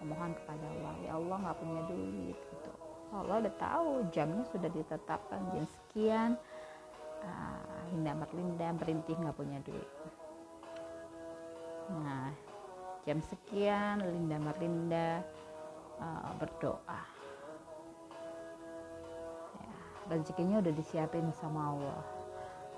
memohon 0.00 0.32
kepada 0.36 0.66
Allah. 0.78 0.94
Ya 1.04 1.12
Allah 1.16 1.36
nggak 1.40 1.58
punya 1.60 1.80
duit 1.88 2.36
gitu. 2.36 2.72
Allah 3.14 3.36
udah 3.46 3.54
tahu 3.56 3.90
jamnya 4.10 4.44
sudah 4.50 4.70
ditetapkan 4.70 5.40
jam 5.54 5.64
sekian. 5.64 6.30
Uh, 7.24 7.80
Linda 7.90 8.12
Merlinda 8.12 8.68
berintih 8.76 9.16
nggak 9.16 9.36
punya 9.38 9.58
duit. 9.64 9.88
Nah 11.90 12.28
jam 13.06 13.22
sekian 13.22 14.02
Linda 14.04 14.36
Merlinda 14.36 15.22
uh, 16.02 16.32
berdoa. 16.36 17.02
Ya, 19.56 19.74
rezekinya 20.12 20.60
udah 20.60 20.72
disiapin 20.74 21.30
sama 21.32 21.72
Allah. 21.72 22.02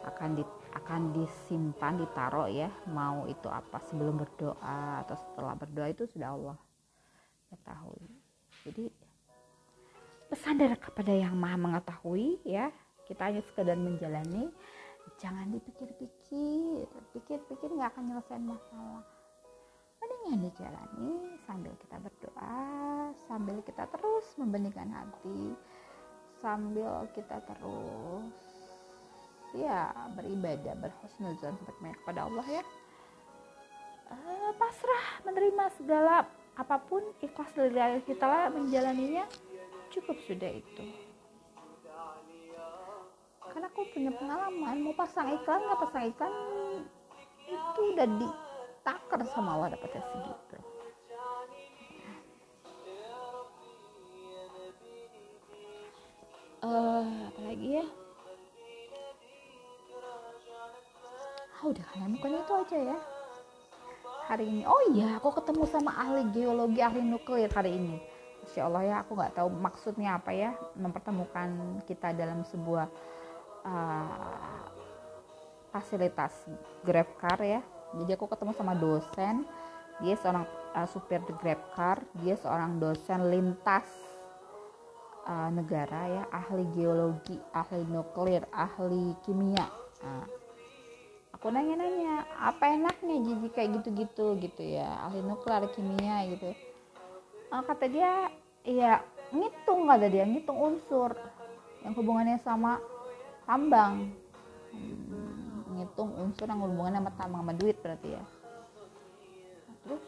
Akan 0.07 0.38
di, 0.38 0.44
akan 0.72 1.12
disimpan 1.12 1.98
ditaruh 1.98 2.48
ya 2.48 2.70
mau 2.94 3.26
itu 3.26 3.50
apa 3.50 3.83
sebelum 3.90 4.22
berdoa 4.22 5.02
atau 5.04 5.16
setelah 5.18 5.59
berdoa 5.59 5.90
itu 5.90 6.07
sudah 6.07 6.33
Allah 6.33 6.57
ketahui 7.68 8.09
jadi 8.64 8.85
pesan 10.28 10.61
dari 10.61 10.76
kepada 10.76 11.12
yang 11.12 11.33
maha 11.37 11.57
mengetahui 11.57 12.40
ya. 12.44 12.68
Kita 13.09 13.33
hanya 13.33 13.40
sekedar 13.48 13.81
menjalani. 13.81 14.52
Jangan 15.16 15.48
dipikir-pikir. 15.57 16.85
Pikir-pikir 17.16 17.68
nggak 17.72 17.96
akan 17.96 18.04
nyelesain 18.12 18.44
masalah. 18.44 19.04
Mendingan 19.98 20.52
dijalani 20.52 21.11
sambil 21.48 21.72
kita 21.81 21.96
berdoa 21.98 22.61
sambil 23.26 23.57
kita 23.66 23.83
terus 23.88 24.26
membeningkan 24.38 24.87
hati 24.94 25.57
sambil 26.38 27.02
kita 27.18 27.42
terus 27.42 28.37
ya 29.59 29.90
beribadah 30.14 30.76
berhusnuzon 30.78 31.57
kepada 31.66 32.28
Allah 32.28 32.46
ya. 32.46 32.64
Uh, 34.09 34.52
pasrah 34.57 35.24
menerima 35.26 35.64
segala 35.76 36.24
apa 36.59 36.75
pun 36.83 37.07
ikhlas 37.23 37.55
dari 37.55 38.03
kita 38.03 38.27
lah 38.27 38.51
menjalaninya 38.51 39.31
cukup 39.94 40.18
sudah 40.27 40.51
itu. 40.51 40.85
Karena 43.47 43.71
aku 43.71 43.87
punya 43.94 44.11
pengalaman 44.11 44.77
mau 44.83 44.94
pasang 44.99 45.38
iklan 45.38 45.62
nggak 45.62 45.81
pasang 45.87 46.05
iklan 46.11 46.35
itu 47.47 47.81
udah 47.94 48.07
ditakar 48.18 49.21
sama 49.31 49.55
Allah 49.55 49.79
dapatnya 49.79 50.03
segitu. 50.03 50.59
Uh, 56.59 57.07
apalagi 57.31 57.68
ya? 57.79 57.87
Ah 61.55 61.62
udah 61.71 61.85
kalian 61.94 62.11
bukan 62.18 62.35
itu 62.35 62.53
aja 62.66 62.79
ya 62.94 62.99
hari 64.29 64.45
ini. 64.45 64.62
Oh 64.69 64.93
iya 64.93 65.17
aku 65.17 65.33
ketemu 65.33 65.64
sama 65.64 65.97
ahli 65.97 66.29
geologi 66.37 66.85
ahli 66.85 67.01
nuklir 67.01 67.49
hari 67.49 67.81
ini. 67.81 67.97
Masya 68.45 68.61
Allah 68.69 68.83
ya 68.85 68.97
aku 69.01 69.17
nggak 69.17 69.35
tahu 69.41 69.49
maksudnya 69.49 70.21
apa 70.21 70.31
ya 70.37 70.53
mempertemukan 70.77 71.81
kita 71.88 72.12
dalam 72.12 72.45
sebuah 72.45 72.87
uh, 73.64 74.62
fasilitas 75.73 76.45
grab 76.85 77.09
car 77.17 77.41
ya. 77.41 77.64
Jadi 77.97 78.11
aku 78.21 78.29
ketemu 78.29 78.53
sama 78.53 78.77
dosen 78.77 79.49
dia 80.05 80.14
seorang 80.21 80.45
uh, 80.77 80.85
supir 80.85 81.25
grab 81.41 81.61
car 81.73 82.05
dia 82.21 82.37
seorang 82.37 82.77
dosen 82.77 83.33
lintas 83.33 83.88
uh, 85.25 85.49
negara 85.49 86.05
ya 86.05 86.23
ahli 86.29 86.69
geologi 86.77 87.41
ahli 87.57 87.81
nuklir 87.88 88.45
ahli 88.53 89.17
kimia. 89.25 89.64
Uh, 90.05 90.38
aku 91.38 91.55
nanya-nanya 91.55 92.27
apa 92.35 92.74
enaknya 92.74 93.22
jadi 93.22 93.48
kayak 93.55 93.70
gitu-gitu? 93.79 94.27
Gitu 94.42 94.62
ya 94.74 95.07
ahli 95.07 95.22
nuklir 95.22 95.70
kimia 95.70 96.27
gitu. 96.35 96.51
Uh, 97.55 97.62
kata 97.62 97.87
dia 97.87 98.27
ya 98.66 98.98
ngitung 99.31 99.87
ada 99.87 100.11
dia 100.11 100.27
ngitung 100.27 100.59
unsur 100.59 101.14
yang 101.87 101.94
hubungannya 101.94 102.42
sama 102.42 102.83
tambang. 103.46 104.11
Hmm, 104.74 105.79
ngitung 105.79 106.11
unsur 106.18 106.51
yang 106.51 106.59
hubungannya 106.59 107.07
sama 107.07 107.12
tambang 107.14 107.40
sama 107.46 107.55
duit 107.55 107.79
berarti 107.79 108.18
ya. 108.18 108.24
Terus 109.87 110.05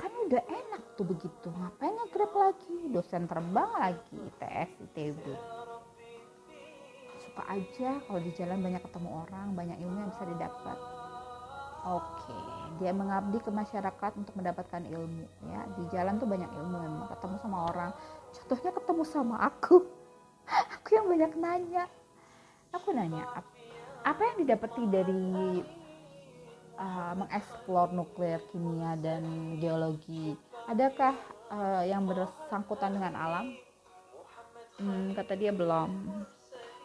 kan 0.00 0.12
udah 0.28 0.42
enak 0.48 0.82
tuh 0.96 1.04
begitu 1.04 1.48
ngapain 1.52 1.92
ngegrab 1.92 2.32
lagi? 2.32 2.76
Dosen 2.88 3.28
terbang 3.28 3.68
lagi 3.76 4.16
ITS 4.16 4.70
ITB 4.80 5.24
suka 7.36 7.52
aja 7.52 8.00
kalau 8.08 8.20
di 8.24 8.32
jalan 8.32 8.64
banyak 8.64 8.80
ketemu 8.80 9.08
orang 9.12 9.52
banyak 9.52 9.76
ilmu 9.84 9.96
yang 10.00 10.08
bisa 10.08 10.24
didapat. 10.24 10.78
Oke 11.84 12.40
dia 12.80 12.96
mengabdi 12.96 13.36
ke 13.44 13.52
masyarakat 13.52 14.12
untuk 14.16 14.32
mendapatkan 14.40 14.80
ilmu 14.88 15.28
ya. 15.52 15.68
Di 15.76 15.84
jalan 15.92 16.16
tuh 16.16 16.24
banyak 16.24 16.48
ilmu 16.48 16.76
memang 16.80 17.12
ketemu 17.12 17.36
sama 17.44 17.58
orang. 17.68 17.90
Contohnya 18.32 18.72
ketemu 18.72 19.02
sama 19.04 19.36
aku. 19.44 19.84
Aku 20.80 20.88
yang 20.96 21.12
banyak 21.12 21.32
nanya. 21.36 21.84
Aku 22.72 22.96
nanya 22.96 23.28
apa 24.06 24.22
yang 24.22 24.36
didapati 24.46 24.82
dari 24.88 25.60
uh, 26.80 27.12
mengeksplor 27.20 27.92
nuklir 27.92 28.40
kimia 28.48 28.96
dan 28.96 29.60
geologi? 29.60 30.32
Adakah 30.72 31.12
uh, 31.52 31.84
yang 31.84 32.08
bersangkutan 32.08 32.96
dengan 32.96 33.12
alam? 33.12 33.46
Hmm, 34.80 35.12
kata 35.12 35.36
dia 35.36 35.52
belum 35.52 36.24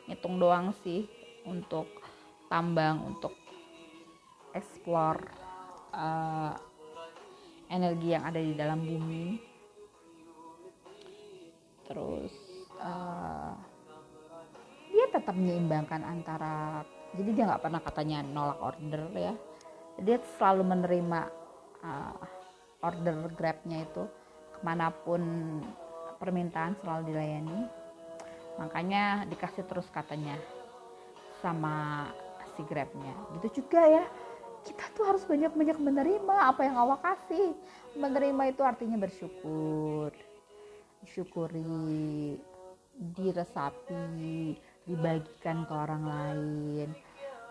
ngitung 0.09 0.41
doang 0.41 0.73
sih 0.81 1.05
untuk 1.45 1.87
tambang 2.51 3.15
untuk 3.15 3.33
eksplor 4.51 5.17
uh, 5.95 6.53
energi 7.71 8.07
yang 8.11 8.23
ada 8.27 8.39
di 8.39 8.53
dalam 8.55 8.83
bumi. 8.83 9.39
Terus 11.87 12.33
uh, 12.79 13.55
dia 14.91 15.05
tetap 15.11 15.35
menyeimbangkan 15.35 16.03
antara 16.03 16.83
jadi 17.11 17.29
dia 17.35 17.43
nggak 17.47 17.63
pernah 17.63 17.81
katanya 17.83 18.19
nolak 18.23 18.59
order 18.59 19.03
ya. 19.15 19.33
Dia 19.99 20.17
selalu 20.39 20.63
menerima 20.67 21.19
uh, 21.83 22.15
order 22.81 23.29
grabnya 23.35 23.83
itu 23.83 24.03
ke 24.51 24.59
mana 24.63 24.91
pun 24.91 25.21
permintaan 26.19 26.77
selalu 26.81 27.11
dilayani 27.11 27.80
makanya 28.61 29.25
dikasih 29.25 29.65
terus 29.65 29.89
katanya 29.89 30.37
sama 31.41 32.05
si 32.53 32.61
grabnya. 32.69 33.13
Gitu 33.39 33.61
juga 33.61 33.81
ya. 33.89 34.05
Kita 34.61 34.93
tuh 34.93 35.09
harus 35.09 35.25
banyak-banyak 35.25 35.77
menerima 35.81 36.35
apa 36.53 36.61
yang 36.61 36.77
Allah 36.77 37.01
kasih. 37.01 37.57
Menerima 37.97 38.53
itu 38.53 38.61
artinya 38.61 39.01
bersyukur. 39.01 40.13
Disyukuri 41.01 42.37
diresapi 43.17 44.53
dibagikan 44.85 45.65
ke 45.65 45.73
orang 45.73 46.03
lain. 46.05 46.89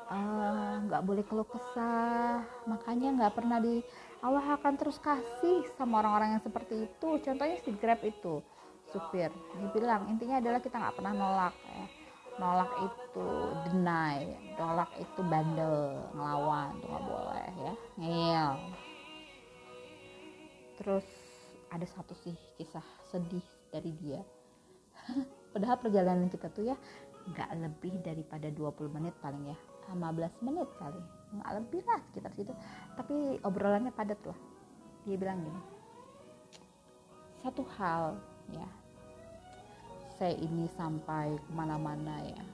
Ah, 0.06 0.78
nggak 0.86 1.02
boleh 1.02 1.26
keluh 1.26 1.46
kesah. 1.50 2.46
Makanya 2.70 3.18
nggak 3.18 3.34
pernah 3.34 3.58
di 3.58 3.82
Allah 4.22 4.54
akan 4.54 4.74
terus 4.78 5.02
kasih 5.02 5.66
sama 5.74 5.98
orang-orang 5.98 6.38
yang 6.38 6.44
seperti 6.46 6.86
itu. 6.86 7.08
Contohnya 7.18 7.58
si 7.58 7.74
Grab 7.74 7.98
itu 8.06 8.38
supir. 8.90 9.30
Dibilang 9.56 10.10
intinya 10.10 10.38
adalah 10.42 10.60
kita 10.62 10.76
nggak 10.78 10.96
pernah 10.98 11.12
nolak 11.14 11.54
ya. 11.66 11.86
Nolak 12.38 12.72
itu 12.80 13.28
deny 13.68 14.18
nolak 14.56 14.90
itu 14.96 15.20
bandel 15.26 15.98
ngelawan 16.14 16.74
itu 16.78 16.86
nggak 16.86 17.06
boleh 17.06 17.50
ya. 17.54 17.74
Ngeyel. 17.98 18.52
Terus 20.80 21.06
ada 21.70 21.86
satu 21.86 22.14
sih 22.22 22.34
kisah 22.58 22.84
sedih 23.10 23.44
dari 23.70 23.90
dia. 23.98 24.20
Padahal 25.54 25.78
perjalanan 25.78 26.28
kita 26.30 26.50
tuh 26.50 26.70
ya 26.70 26.76
nggak 27.30 27.50
lebih 27.62 27.94
daripada 28.02 28.48
20 28.50 28.96
menit 28.96 29.14
paling 29.22 29.50
ya. 29.50 29.58
15 29.90 30.46
menit 30.46 30.70
kali. 30.78 31.02
Nggak 31.34 31.52
lebih 31.62 31.82
lah 31.86 32.00
sekitar 32.10 32.30
situ. 32.38 32.54
Tapi 32.94 33.42
obrolannya 33.42 33.90
padat 33.90 34.22
lah. 34.22 34.38
Dia 35.02 35.18
bilang 35.18 35.42
gini 35.42 35.80
satu 37.40 37.64
hal 37.76 38.20
ya 38.52 38.68
saya 40.20 40.36
ini 40.36 40.68
sampai 40.76 41.32
ke 41.32 41.50
mana-mana 41.56 42.20
ya. 42.20 42.44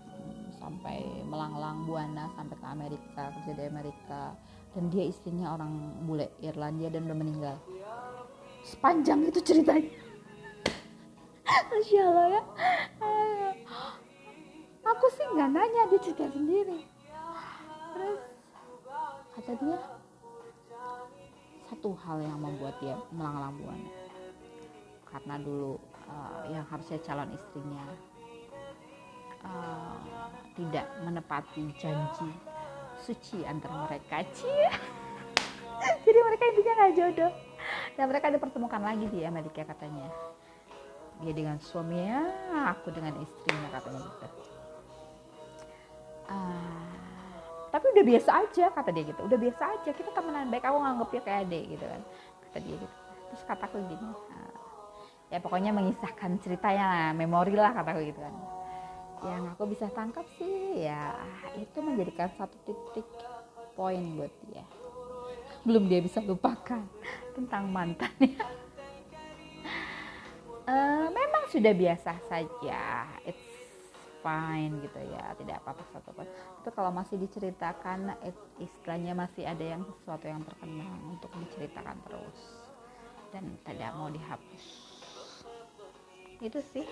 Sampai 0.63 1.03
melanglang 1.27 1.83
buana 1.83 2.31
sampai 2.39 2.55
ke 2.55 2.67
Amerika 2.71 3.23
kerja 3.35 3.53
di 3.59 3.65
Amerika. 3.67 4.39
Dan 4.71 4.87
dia 4.87 5.11
istrinya 5.11 5.59
orang 5.59 5.99
bule 6.07 6.31
Irlandia 6.39 6.95
dan 6.95 7.11
udah 7.11 7.19
meninggal. 7.19 7.57
Sepanjang 8.63 9.27
itu 9.27 9.43
ceritanya. 9.43 9.91
Masya 11.75 12.03
Allah 12.07 12.27
ya. 12.39 12.43
Aku 14.87 15.07
sih 15.11 15.27
nggak 15.35 15.51
nanya 15.51 15.83
dia 15.91 16.01
cerita 16.07 16.31
sendiri. 16.31 16.87
Terus 17.99 18.23
kata 19.35 19.53
dia 19.59 19.79
satu 21.67 21.91
hal 21.99 22.23
yang 22.23 22.39
membuat 22.39 22.79
dia 22.79 22.95
melanglang 23.11 23.59
buana. 23.59 23.91
Karena 25.11 25.35
dulu 25.43 25.96
uh, 26.11 26.43
yang 26.51 26.65
harusnya 26.71 26.99
calon 27.03 27.31
istrinya 27.35 27.85
uh, 29.45 29.99
tidak 30.57 30.87
menepati 31.05 31.71
janji 31.77 32.31
suci 33.03 33.45
antara 33.45 33.87
mereka. 33.87 34.25
Cie. 34.33 34.69
Jadi 36.05 36.19
mereka 36.19 36.45
intinya 36.49 36.73
nggak 36.81 36.93
jodoh. 36.97 37.33
Dan 37.97 38.05
mereka 38.13 38.27
dipertemukan 38.33 38.83
lagi 38.83 39.07
di 39.09 39.21
Amerika 39.25 39.63
katanya. 39.65 40.09
Dia 41.25 41.33
dengan 41.33 41.57
suaminya 41.61 42.29
aku 42.77 42.93
dengan 42.93 43.17
istrinya 43.21 43.69
katanya 43.73 44.01
gitu. 44.05 44.27
Uh, 46.27 46.93
tapi 47.73 47.87
udah 47.93 48.05
biasa 48.05 48.31
aja 48.45 48.67
kata 48.73 48.91
dia 48.93 49.05
gitu. 49.09 49.21
Udah 49.25 49.39
biasa 49.39 49.63
aja 49.81 49.91
kita 49.93 50.11
temenan 50.13 50.49
baik. 50.53 50.65
Aku 50.65 50.77
nganggep 50.81 51.09
kayak 51.25 51.49
adik 51.49 51.65
gitu 51.77 51.85
kan 51.85 52.03
kata 52.49 52.59
dia 52.65 52.77
gitu. 52.81 52.97
Terus 53.33 53.43
kataku 53.49 53.77
gini 53.85 54.09
uh, 54.13 54.46
ya 55.27 55.43
pokoknya 55.43 55.75
mengisahkan 55.75 56.39
ceritanya 56.39 56.85
lah 56.87 57.11
memori 57.11 57.55
lah 57.59 57.75
kataku 57.75 58.01
gitu 58.07 58.21
kan. 58.23 58.35
Yang 59.27 59.43
aku 59.57 59.63
bisa 59.73 59.87
tangkap 59.91 60.27
sih 60.39 60.87
ya 60.87 61.17
itu 61.59 61.79
menjadikan 61.83 62.31
satu 62.39 62.55
titik 62.63 63.07
poin 63.75 64.01
buat 64.15 64.33
dia. 64.47 64.65
Belum 65.67 65.91
dia 65.91 65.99
bisa 65.99 66.23
lupakan 66.23 66.87
tentang 67.37 67.67
mantannya. 67.67 68.39
Uh, 70.67 71.11
memang 71.19 71.45
sudah 71.51 71.75
biasa 71.75 72.13
saja. 72.31 72.83
It's 73.27 73.47
fine 74.23 74.83
gitu 74.83 74.99
ya 75.07 75.39
tidak 75.39 75.63
apa-apa 75.63 75.87
satu 75.95 76.11
pun 76.11 76.27
tapi 76.67 76.75
kalau 76.75 76.91
masih 76.91 77.15
diceritakan 77.15 78.11
istilahnya 78.59 79.15
masih 79.15 79.47
ada 79.47 79.63
yang 79.63 79.87
sesuatu 79.87 80.27
yang 80.27 80.43
terkenang 80.43 80.99
untuk 81.15 81.31
diceritakan 81.39 81.95
terus. 82.11 82.39
Dan 83.31 83.55
tidak 83.63 83.95
mau 83.95 84.11
dihapus 84.11 84.86
itu 86.41 86.61
sih. 86.73 86.87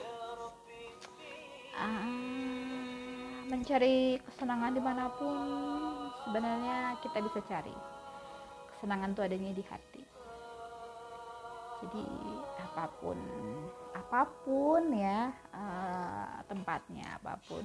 Uh, 1.74 3.44
mencari 3.50 4.16
kesenangan 4.22 4.72
di 4.72 4.82
mana 4.82 5.10
pun 5.10 5.36
sebenarnya 6.24 6.96
kita 7.02 7.18
bisa 7.20 7.40
cari. 7.44 7.74
Kesenangan 8.74 9.12
itu 9.12 9.20
adanya 9.22 9.50
di 9.52 9.64
hati. 9.66 10.02
Jadi 11.84 12.04
apa 12.56 12.88
pun 13.02 13.18
apa 13.92 14.20
pun 14.46 14.82
ya 14.94 15.28
uh, 15.52 16.40
tempatnya 16.48 17.20
apa 17.20 17.36
pun 17.44 17.60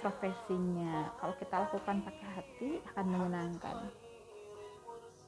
profesinya 0.00 1.12
kalau 1.20 1.34
kita 1.36 1.68
lakukan 1.68 2.00
pakai 2.06 2.28
hati 2.32 2.70
akan 2.94 3.04
menyenangkan. 3.12 3.76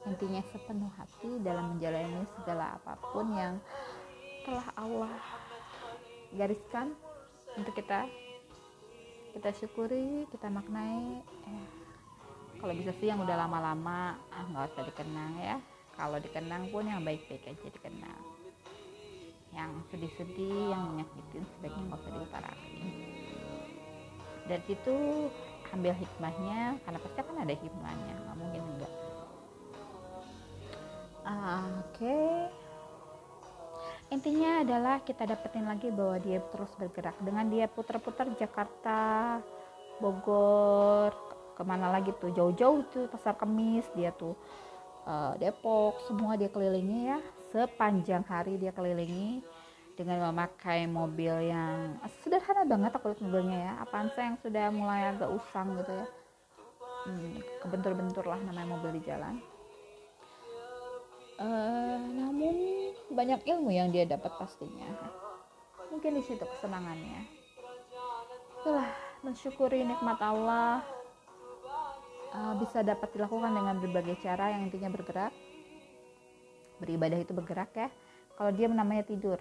Intinya 0.07 0.41
sepenuh 0.49 0.89
hati 0.95 1.43
dalam 1.43 1.75
menjalani 1.75 2.23
segala 2.39 2.79
apa 2.79 2.95
pun 3.11 3.29
yang 3.35 3.59
telah 4.47 4.67
Allah 4.79 5.13
gariskan 6.33 6.93
untuk 7.57 7.73
kita. 7.73 8.05
Kita 9.33 9.49
syukuri 9.55 10.25
kita 10.33 10.49
maknai. 10.49 11.21
Eh, 11.21 11.67
kalau 12.59 12.73
bisa 12.75 12.91
sih 12.97 13.07
yang 13.07 13.21
udah 13.21 13.37
lama-lama 13.45 14.17
ah 14.33 14.45
usah 14.65 14.83
dikenang 14.85 15.33
ya. 15.39 15.57
Kalau 15.95 16.17
dikenang 16.17 16.71
pun 16.73 16.87
yang 16.87 17.01
baik-baik 17.05 17.45
aja 17.45 17.67
dikenang. 17.69 18.21
Yang 19.53 19.71
sedih-sedih 19.93 20.73
yang 20.73 20.93
menyakitin 20.93 21.43
sebaiknya 21.55 21.83
nggak 21.89 21.99
usah 22.01 22.11
diutarakan. 22.13 22.71
Dari 24.49 24.63
situ 24.65 24.95
ambil 25.69 25.93
hikmahnya 25.93 26.81
karena 26.81 26.99
pasti 27.05 27.21
kan 27.21 27.37
ada 27.37 27.53
hikmahnya 27.53 28.13
nggak 28.25 28.37
mungkin 28.37 28.61
enggak. 28.75 28.93
Ah, 31.21 31.69
oke. 31.85 32.01
okay 32.01 32.58
intinya 34.09 34.65
adalah 34.65 34.97
kita 35.05 35.25
dapetin 35.25 35.65
lagi 35.69 35.93
bahwa 35.93 36.17
dia 36.17 36.41
terus 36.49 36.69
bergerak. 36.77 37.15
Dengan 37.21 37.45
dia 37.49 37.69
putar-putar 37.69 38.29
Jakarta 38.37 39.37
Bogor 40.01 41.13
ke 41.53 41.61
mana 41.61 41.93
lagi 41.93 42.09
tuh? 42.17 42.33
Jauh-jauh 42.33 42.85
tuh 42.89 43.05
pasar 43.09 43.37
kemis 43.37 43.85
dia 43.93 44.09
tuh 44.13 44.33
uh, 45.05 45.37
Depok 45.37 46.01
semua 46.09 46.33
dia 46.35 46.49
kelilingi 46.49 47.13
ya. 47.13 47.19
Sepanjang 47.53 48.25
hari 48.25 48.57
dia 48.57 48.73
kelilingi 48.73 49.41
dengan 49.93 50.31
memakai 50.31 50.87
mobil 50.87 51.51
yang 51.51 51.99
sederhana 52.23 52.63
banget 52.63 52.95
aku 52.97 53.13
lihat 53.13 53.21
mobilnya 53.21 53.57
ya. 53.61 53.73
Avanza 53.85 54.21
yang 54.25 54.37
sudah 54.41 54.65
mulai 54.73 55.13
agak 55.13 55.29
usang 55.29 55.77
gitu 55.77 55.93
ya. 55.93 56.07
Hmm, 57.05 57.37
kebentur-bentur 57.63 58.25
lah 58.27 58.41
namanya 58.43 58.75
mobil 58.75 58.99
di 58.99 59.01
jalan 59.07 59.39
uh, 61.39 61.97
namun 61.97 62.55
banyak 63.09 63.41
ilmu 63.47 63.71
yang 63.73 63.89
dia 63.89 64.05
dapat 64.05 64.29
pastinya. 64.37 64.85
Mungkin 65.89 66.19
di 66.19 66.23
situ 66.23 66.43
kesenangannya. 66.43 67.25
Itulah 68.61 68.89
mensyukuri 69.25 69.81
nikmat 69.87 70.19
Allah 70.21 70.85
uh, 72.35 72.53
bisa 72.59 72.85
dapat 72.85 73.09
dilakukan 73.15 73.49
dengan 73.49 73.75
berbagai 73.81 74.21
cara 74.21 74.53
yang 74.53 74.69
intinya 74.69 74.91
bergerak. 74.93 75.33
Beribadah 76.77 77.19
itu 77.19 77.33
bergerak 77.33 77.71
ya. 77.75 77.89
Kalau 78.37 78.51
dia 78.53 78.69
namanya 78.69 79.03
tidur. 79.07 79.39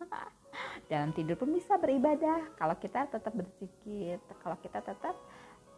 Dalam 0.90 1.10
tidur 1.12 1.36
pun 1.36 1.50
bisa 1.52 1.76
beribadah. 1.76 2.54
Kalau 2.56 2.76
kita 2.78 3.10
tetap 3.10 3.32
berzikir 3.34 4.22
kalau 4.40 4.56
kita 4.62 4.80
tetap 4.80 5.16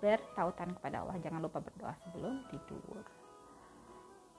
bertautan 0.02 0.74
kepada 0.74 1.06
Allah 1.06 1.14
jangan 1.22 1.46
lupa 1.46 1.62
berdoa 1.62 1.94
sebelum 2.02 2.42
tidur 2.50 3.21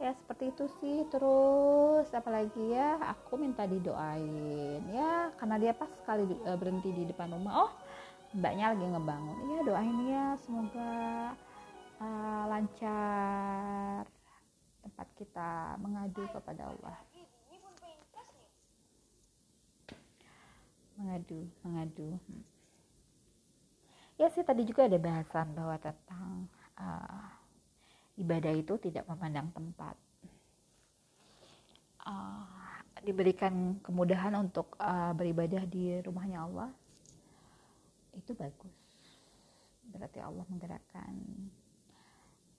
ya 0.03 0.11
seperti 0.19 0.51
itu 0.51 0.65
sih. 0.83 0.97
Terus 1.07 2.11
apalagi 2.11 2.75
ya 2.75 2.99
aku 2.99 3.39
minta 3.39 3.63
didoain. 3.63 4.83
Ya 4.91 5.31
karena 5.39 5.55
dia 5.55 5.71
pas 5.71 5.87
sekali 6.03 6.27
uh, 6.43 6.57
berhenti 6.59 6.91
di 6.91 7.03
depan 7.07 7.31
rumah. 7.31 7.67
Oh 7.67 7.71
mbaknya 8.35 8.75
lagi 8.75 8.83
ngebangun. 8.83 9.37
Ya 9.47 9.59
doain 9.63 9.97
ya 10.11 10.25
semoga 10.43 10.91
uh, 12.03 12.43
lancar 12.51 14.03
tempat 14.83 15.07
kita 15.15 15.79
mengadu 15.79 16.27
kepada 16.35 16.67
Allah. 16.67 16.97
Mengadu 20.99 21.47
mengadu. 21.63 22.19
Hmm. 22.27 22.43
ya 24.13 24.29
sih 24.29 24.45
tadi 24.45 24.61
juga 24.61 24.85
ada 24.85 25.01
bahasan 25.01 25.57
bahwa 25.57 25.73
tentang 25.81 26.45
uh, 26.77 27.42
ibadah 28.17 28.53
itu 28.53 28.77
tidak 28.77 29.05
memandang 29.09 29.49
tempat. 29.53 29.95
Uh, 32.03 32.43
diberikan 33.03 33.79
kemudahan 33.79 34.35
untuk 34.35 34.75
uh, 34.79 35.15
beribadah 35.15 35.63
di 35.67 35.99
rumahnya 36.03 36.43
Allah 36.43 36.69
itu 38.15 38.35
bagus. 38.35 38.75
Berarti 39.87 40.19
Allah 40.19 40.43
menggerakkan 40.47 41.15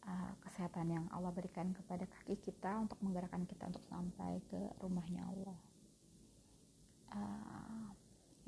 uh, 0.04 0.32
kesehatan 0.48 0.86
yang 0.92 1.04
Allah 1.12 1.32
berikan 1.32 1.76
kepada 1.76 2.08
kaki 2.08 2.40
kita 2.40 2.72
untuk 2.80 2.96
menggerakkan 3.04 3.44
kita 3.44 3.68
untuk 3.68 3.84
sampai 3.88 4.40
ke 4.48 4.60
rumahnya 4.80 5.22
Allah. 5.28 5.58
Uh, 7.14 7.84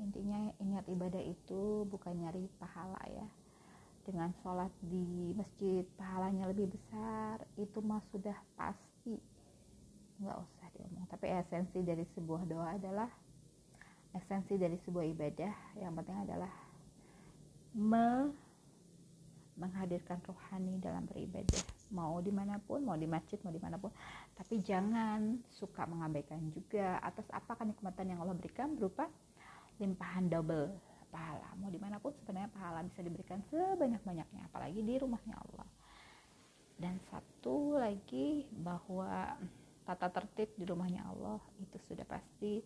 intinya 0.01 0.53
ingat 0.61 0.85
ibadah 0.91 1.23
itu 1.23 1.87
bukan 1.89 2.13
nyari 2.13 2.45
pahala 2.61 3.01
ya 3.09 3.25
dengan 4.07 4.31
sholat 4.39 4.71
di 4.79 5.35
masjid 5.35 5.83
pahalanya 5.99 6.47
lebih 6.47 6.71
besar 6.71 7.43
itu 7.59 7.83
mah 7.83 7.99
sudah 8.15 8.39
pasti. 8.55 9.19
Nggak 10.23 10.37
usah 10.39 10.67
diomong. 10.79 11.05
Tapi 11.11 11.27
esensi 11.27 11.83
dari 11.83 12.07
sebuah 12.15 12.47
doa 12.47 12.79
adalah 12.79 13.11
esensi 14.15 14.55
dari 14.55 14.79
sebuah 14.87 15.05
ibadah 15.11 15.53
yang 15.83 15.91
penting 15.99 16.17
adalah 16.23 16.53
me 17.75 18.31
menghadirkan 19.59 20.23
rohani 20.23 20.79
dalam 20.79 21.03
beribadah. 21.11 21.59
Mau 21.91 22.23
di 22.23 22.31
mana 22.31 22.63
pun 22.63 22.87
mau 22.87 22.95
di 22.95 23.05
masjid 23.09 23.35
mau 23.43 23.51
di 23.51 23.59
mana 23.59 23.75
pun 23.75 23.91
tapi 24.39 24.63
jangan 24.63 25.41
suka 25.51 25.83
mengabaikan 25.89 26.39
juga 26.55 27.01
atas 27.03 27.25
apa 27.33 27.57
kenikmatan 27.57 28.15
yang 28.15 28.19
Allah 28.23 28.37
berikan 28.37 28.77
berupa 28.77 29.09
limpahan 29.81 30.29
double 30.29 30.73
pahala. 31.09 31.49
Mau 31.59 31.71
di 31.71 31.79
mana 31.79 31.97
pun 31.97 32.13
sebenarnya 32.21 32.51
pahala 32.51 32.83
bisa 32.85 32.99
diberikan 33.03 33.39
sebanyak-banyaknya 33.49 34.41
apalagi 34.47 34.79
di 34.83 34.95
rumahnya 34.99 35.35
Allah. 35.35 35.67
Dan 36.77 37.01
satu 37.09 37.79
lagi 37.79 38.45
bahwa 38.53 39.33
tata 39.87 40.07
tertib 40.13 40.53
di 40.59 40.65
rumahnya 40.67 41.01
Allah 41.09 41.41
itu 41.57 41.77
sudah 41.89 42.05
pasti 42.05 42.61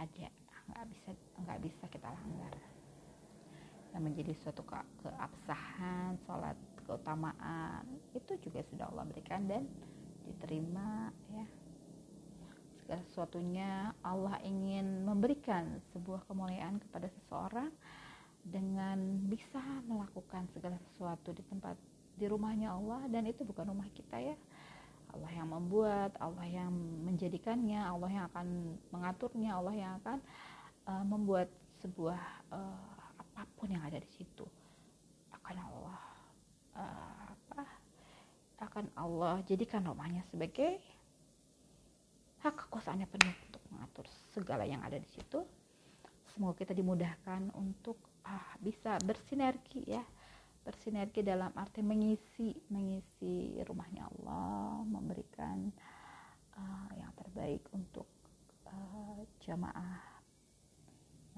ada 0.00 0.30
nggak 0.64 0.84
bisa 0.88 1.10
nggak 1.44 1.60
bisa 1.60 1.84
kita 1.92 2.08
langgar. 2.08 2.54
Yang 3.92 4.02
menjadi 4.02 4.32
suatu 4.42 4.62
ke 4.66 4.78
keabsahan 5.04 6.18
sholat 6.26 6.56
keutamaan 6.84 7.84
itu 8.12 8.32
juga 8.42 8.60
sudah 8.68 8.86
Allah 8.90 9.04
berikan 9.08 9.46
dan 9.48 9.64
diterima 10.24 11.12
ya 11.32 11.46
segala 12.84 13.00
sesuatunya 13.08 13.96
Allah 14.04 14.36
ingin 14.44 15.08
memberikan 15.08 15.80
sebuah 15.96 16.28
kemuliaan 16.28 16.76
kepada 16.84 17.08
seseorang 17.08 17.72
dengan 18.44 19.24
bisa 19.24 19.64
melakukan 19.88 20.44
segala 20.52 20.76
sesuatu 20.92 21.32
di 21.32 21.40
tempat 21.48 21.80
di 22.20 22.28
rumahnya 22.28 22.76
Allah. 22.76 23.08
Dan 23.08 23.24
itu 23.24 23.40
bukan 23.40 23.72
rumah 23.72 23.88
kita 23.96 24.20
ya. 24.20 24.36
Allah 25.16 25.32
yang 25.32 25.48
membuat 25.48 26.12
Allah 26.20 26.44
yang 26.44 26.74
menjadikannya 27.08 27.80
Allah 27.80 28.10
yang 28.10 28.24
akan 28.34 28.76
mengaturnya 28.90 29.50
Allah 29.54 29.74
yang 29.74 29.92
akan 30.02 30.18
uh, 30.90 31.04
membuat 31.06 31.48
sebuah 31.80 32.20
uh, 32.50 33.00
apa 33.16 33.48
pun 33.56 33.72
yang 33.72 33.80
ada 33.80 33.96
di 33.96 34.10
situ. 34.12 34.44
Akan 35.32 35.56
Allah 35.56 36.00
uh, 36.76 37.24
apa? 37.32 37.64
Akan 38.60 38.86
Allah 38.98 39.40
jadikan 39.46 39.86
rumahnya 39.86 40.26
sebagai 40.28 40.82
kekuasaannya 42.84 43.08
penuh 43.08 43.36
untuk 43.48 43.64
mengatur 43.72 44.06
segala 44.36 44.68
yang 44.68 44.84
ada 44.84 45.00
di 45.00 45.08
situ. 45.08 45.40
Semoga 46.36 46.60
kita 46.60 46.76
dimudahkan 46.76 47.56
untuk 47.56 47.96
ah, 48.28 48.52
bisa 48.60 49.00
bersinergi 49.00 49.88
ya. 49.88 50.04
Bersinergi 50.60 51.24
dalam 51.24 51.48
arti 51.56 51.80
mengisi 51.80 52.52
mengisi 52.68 53.56
rumahnya 53.64 54.04
Allah 54.04 54.84
memberikan 54.84 55.64
uh, 56.60 56.90
yang 57.00 57.08
terbaik 57.16 57.64
untuk 57.72 58.04
uh, 58.68 59.16
jamaah 59.40 60.04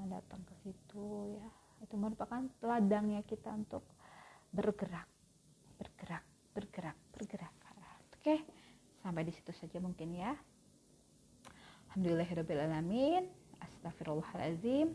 yang 0.03 0.11
datang 0.11 0.43
ke 0.51 0.55
situ 0.67 1.31
ya. 1.39 1.47
Itu 1.79 1.95
merupakan 1.95 2.43
ladangnya 2.59 3.23
kita 3.23 3.55
untuk 3.55 3.87
bergerak 4.51 5.07
bergerak 5.79 6.27
bergerak 6.51 6.99
bergerak. 7.15 7.55
Oke 8.19 8.35
sampai 8.99 9.23
di 9.23 9.31
situ 9.31 9.55
saja 9.55 9.79
mungkin 9.79 10.11
ya 10.11 10.35
Alhamdulillahirrabbilalamin 11.97 13.25
Astagfirullahalazim 13.57 14.93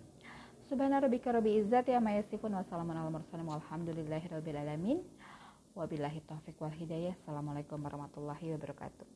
Subhana 0.70 1.02
rabbika 1.02 1.34
rabbi 1.34 1.58
izzati 1.58 1.98
amma 1.98 2.14
yasifun 2.14 2.54
Wassalamu 2.54 2.94
ala 2.94 3.10
mursalim 3.10 3.50
Walhamdulillahirrabbilalamin 3.50 5.02
Wabillahi 5.74 6.22
taufiq 6.30 6.62
wal 6.62 6.70
hidayah. 6.70 7.18
Assalamualaikum 7.18 7.82
warahmatullahi 7.82 8.54
wabarakatuh 8.54 9.12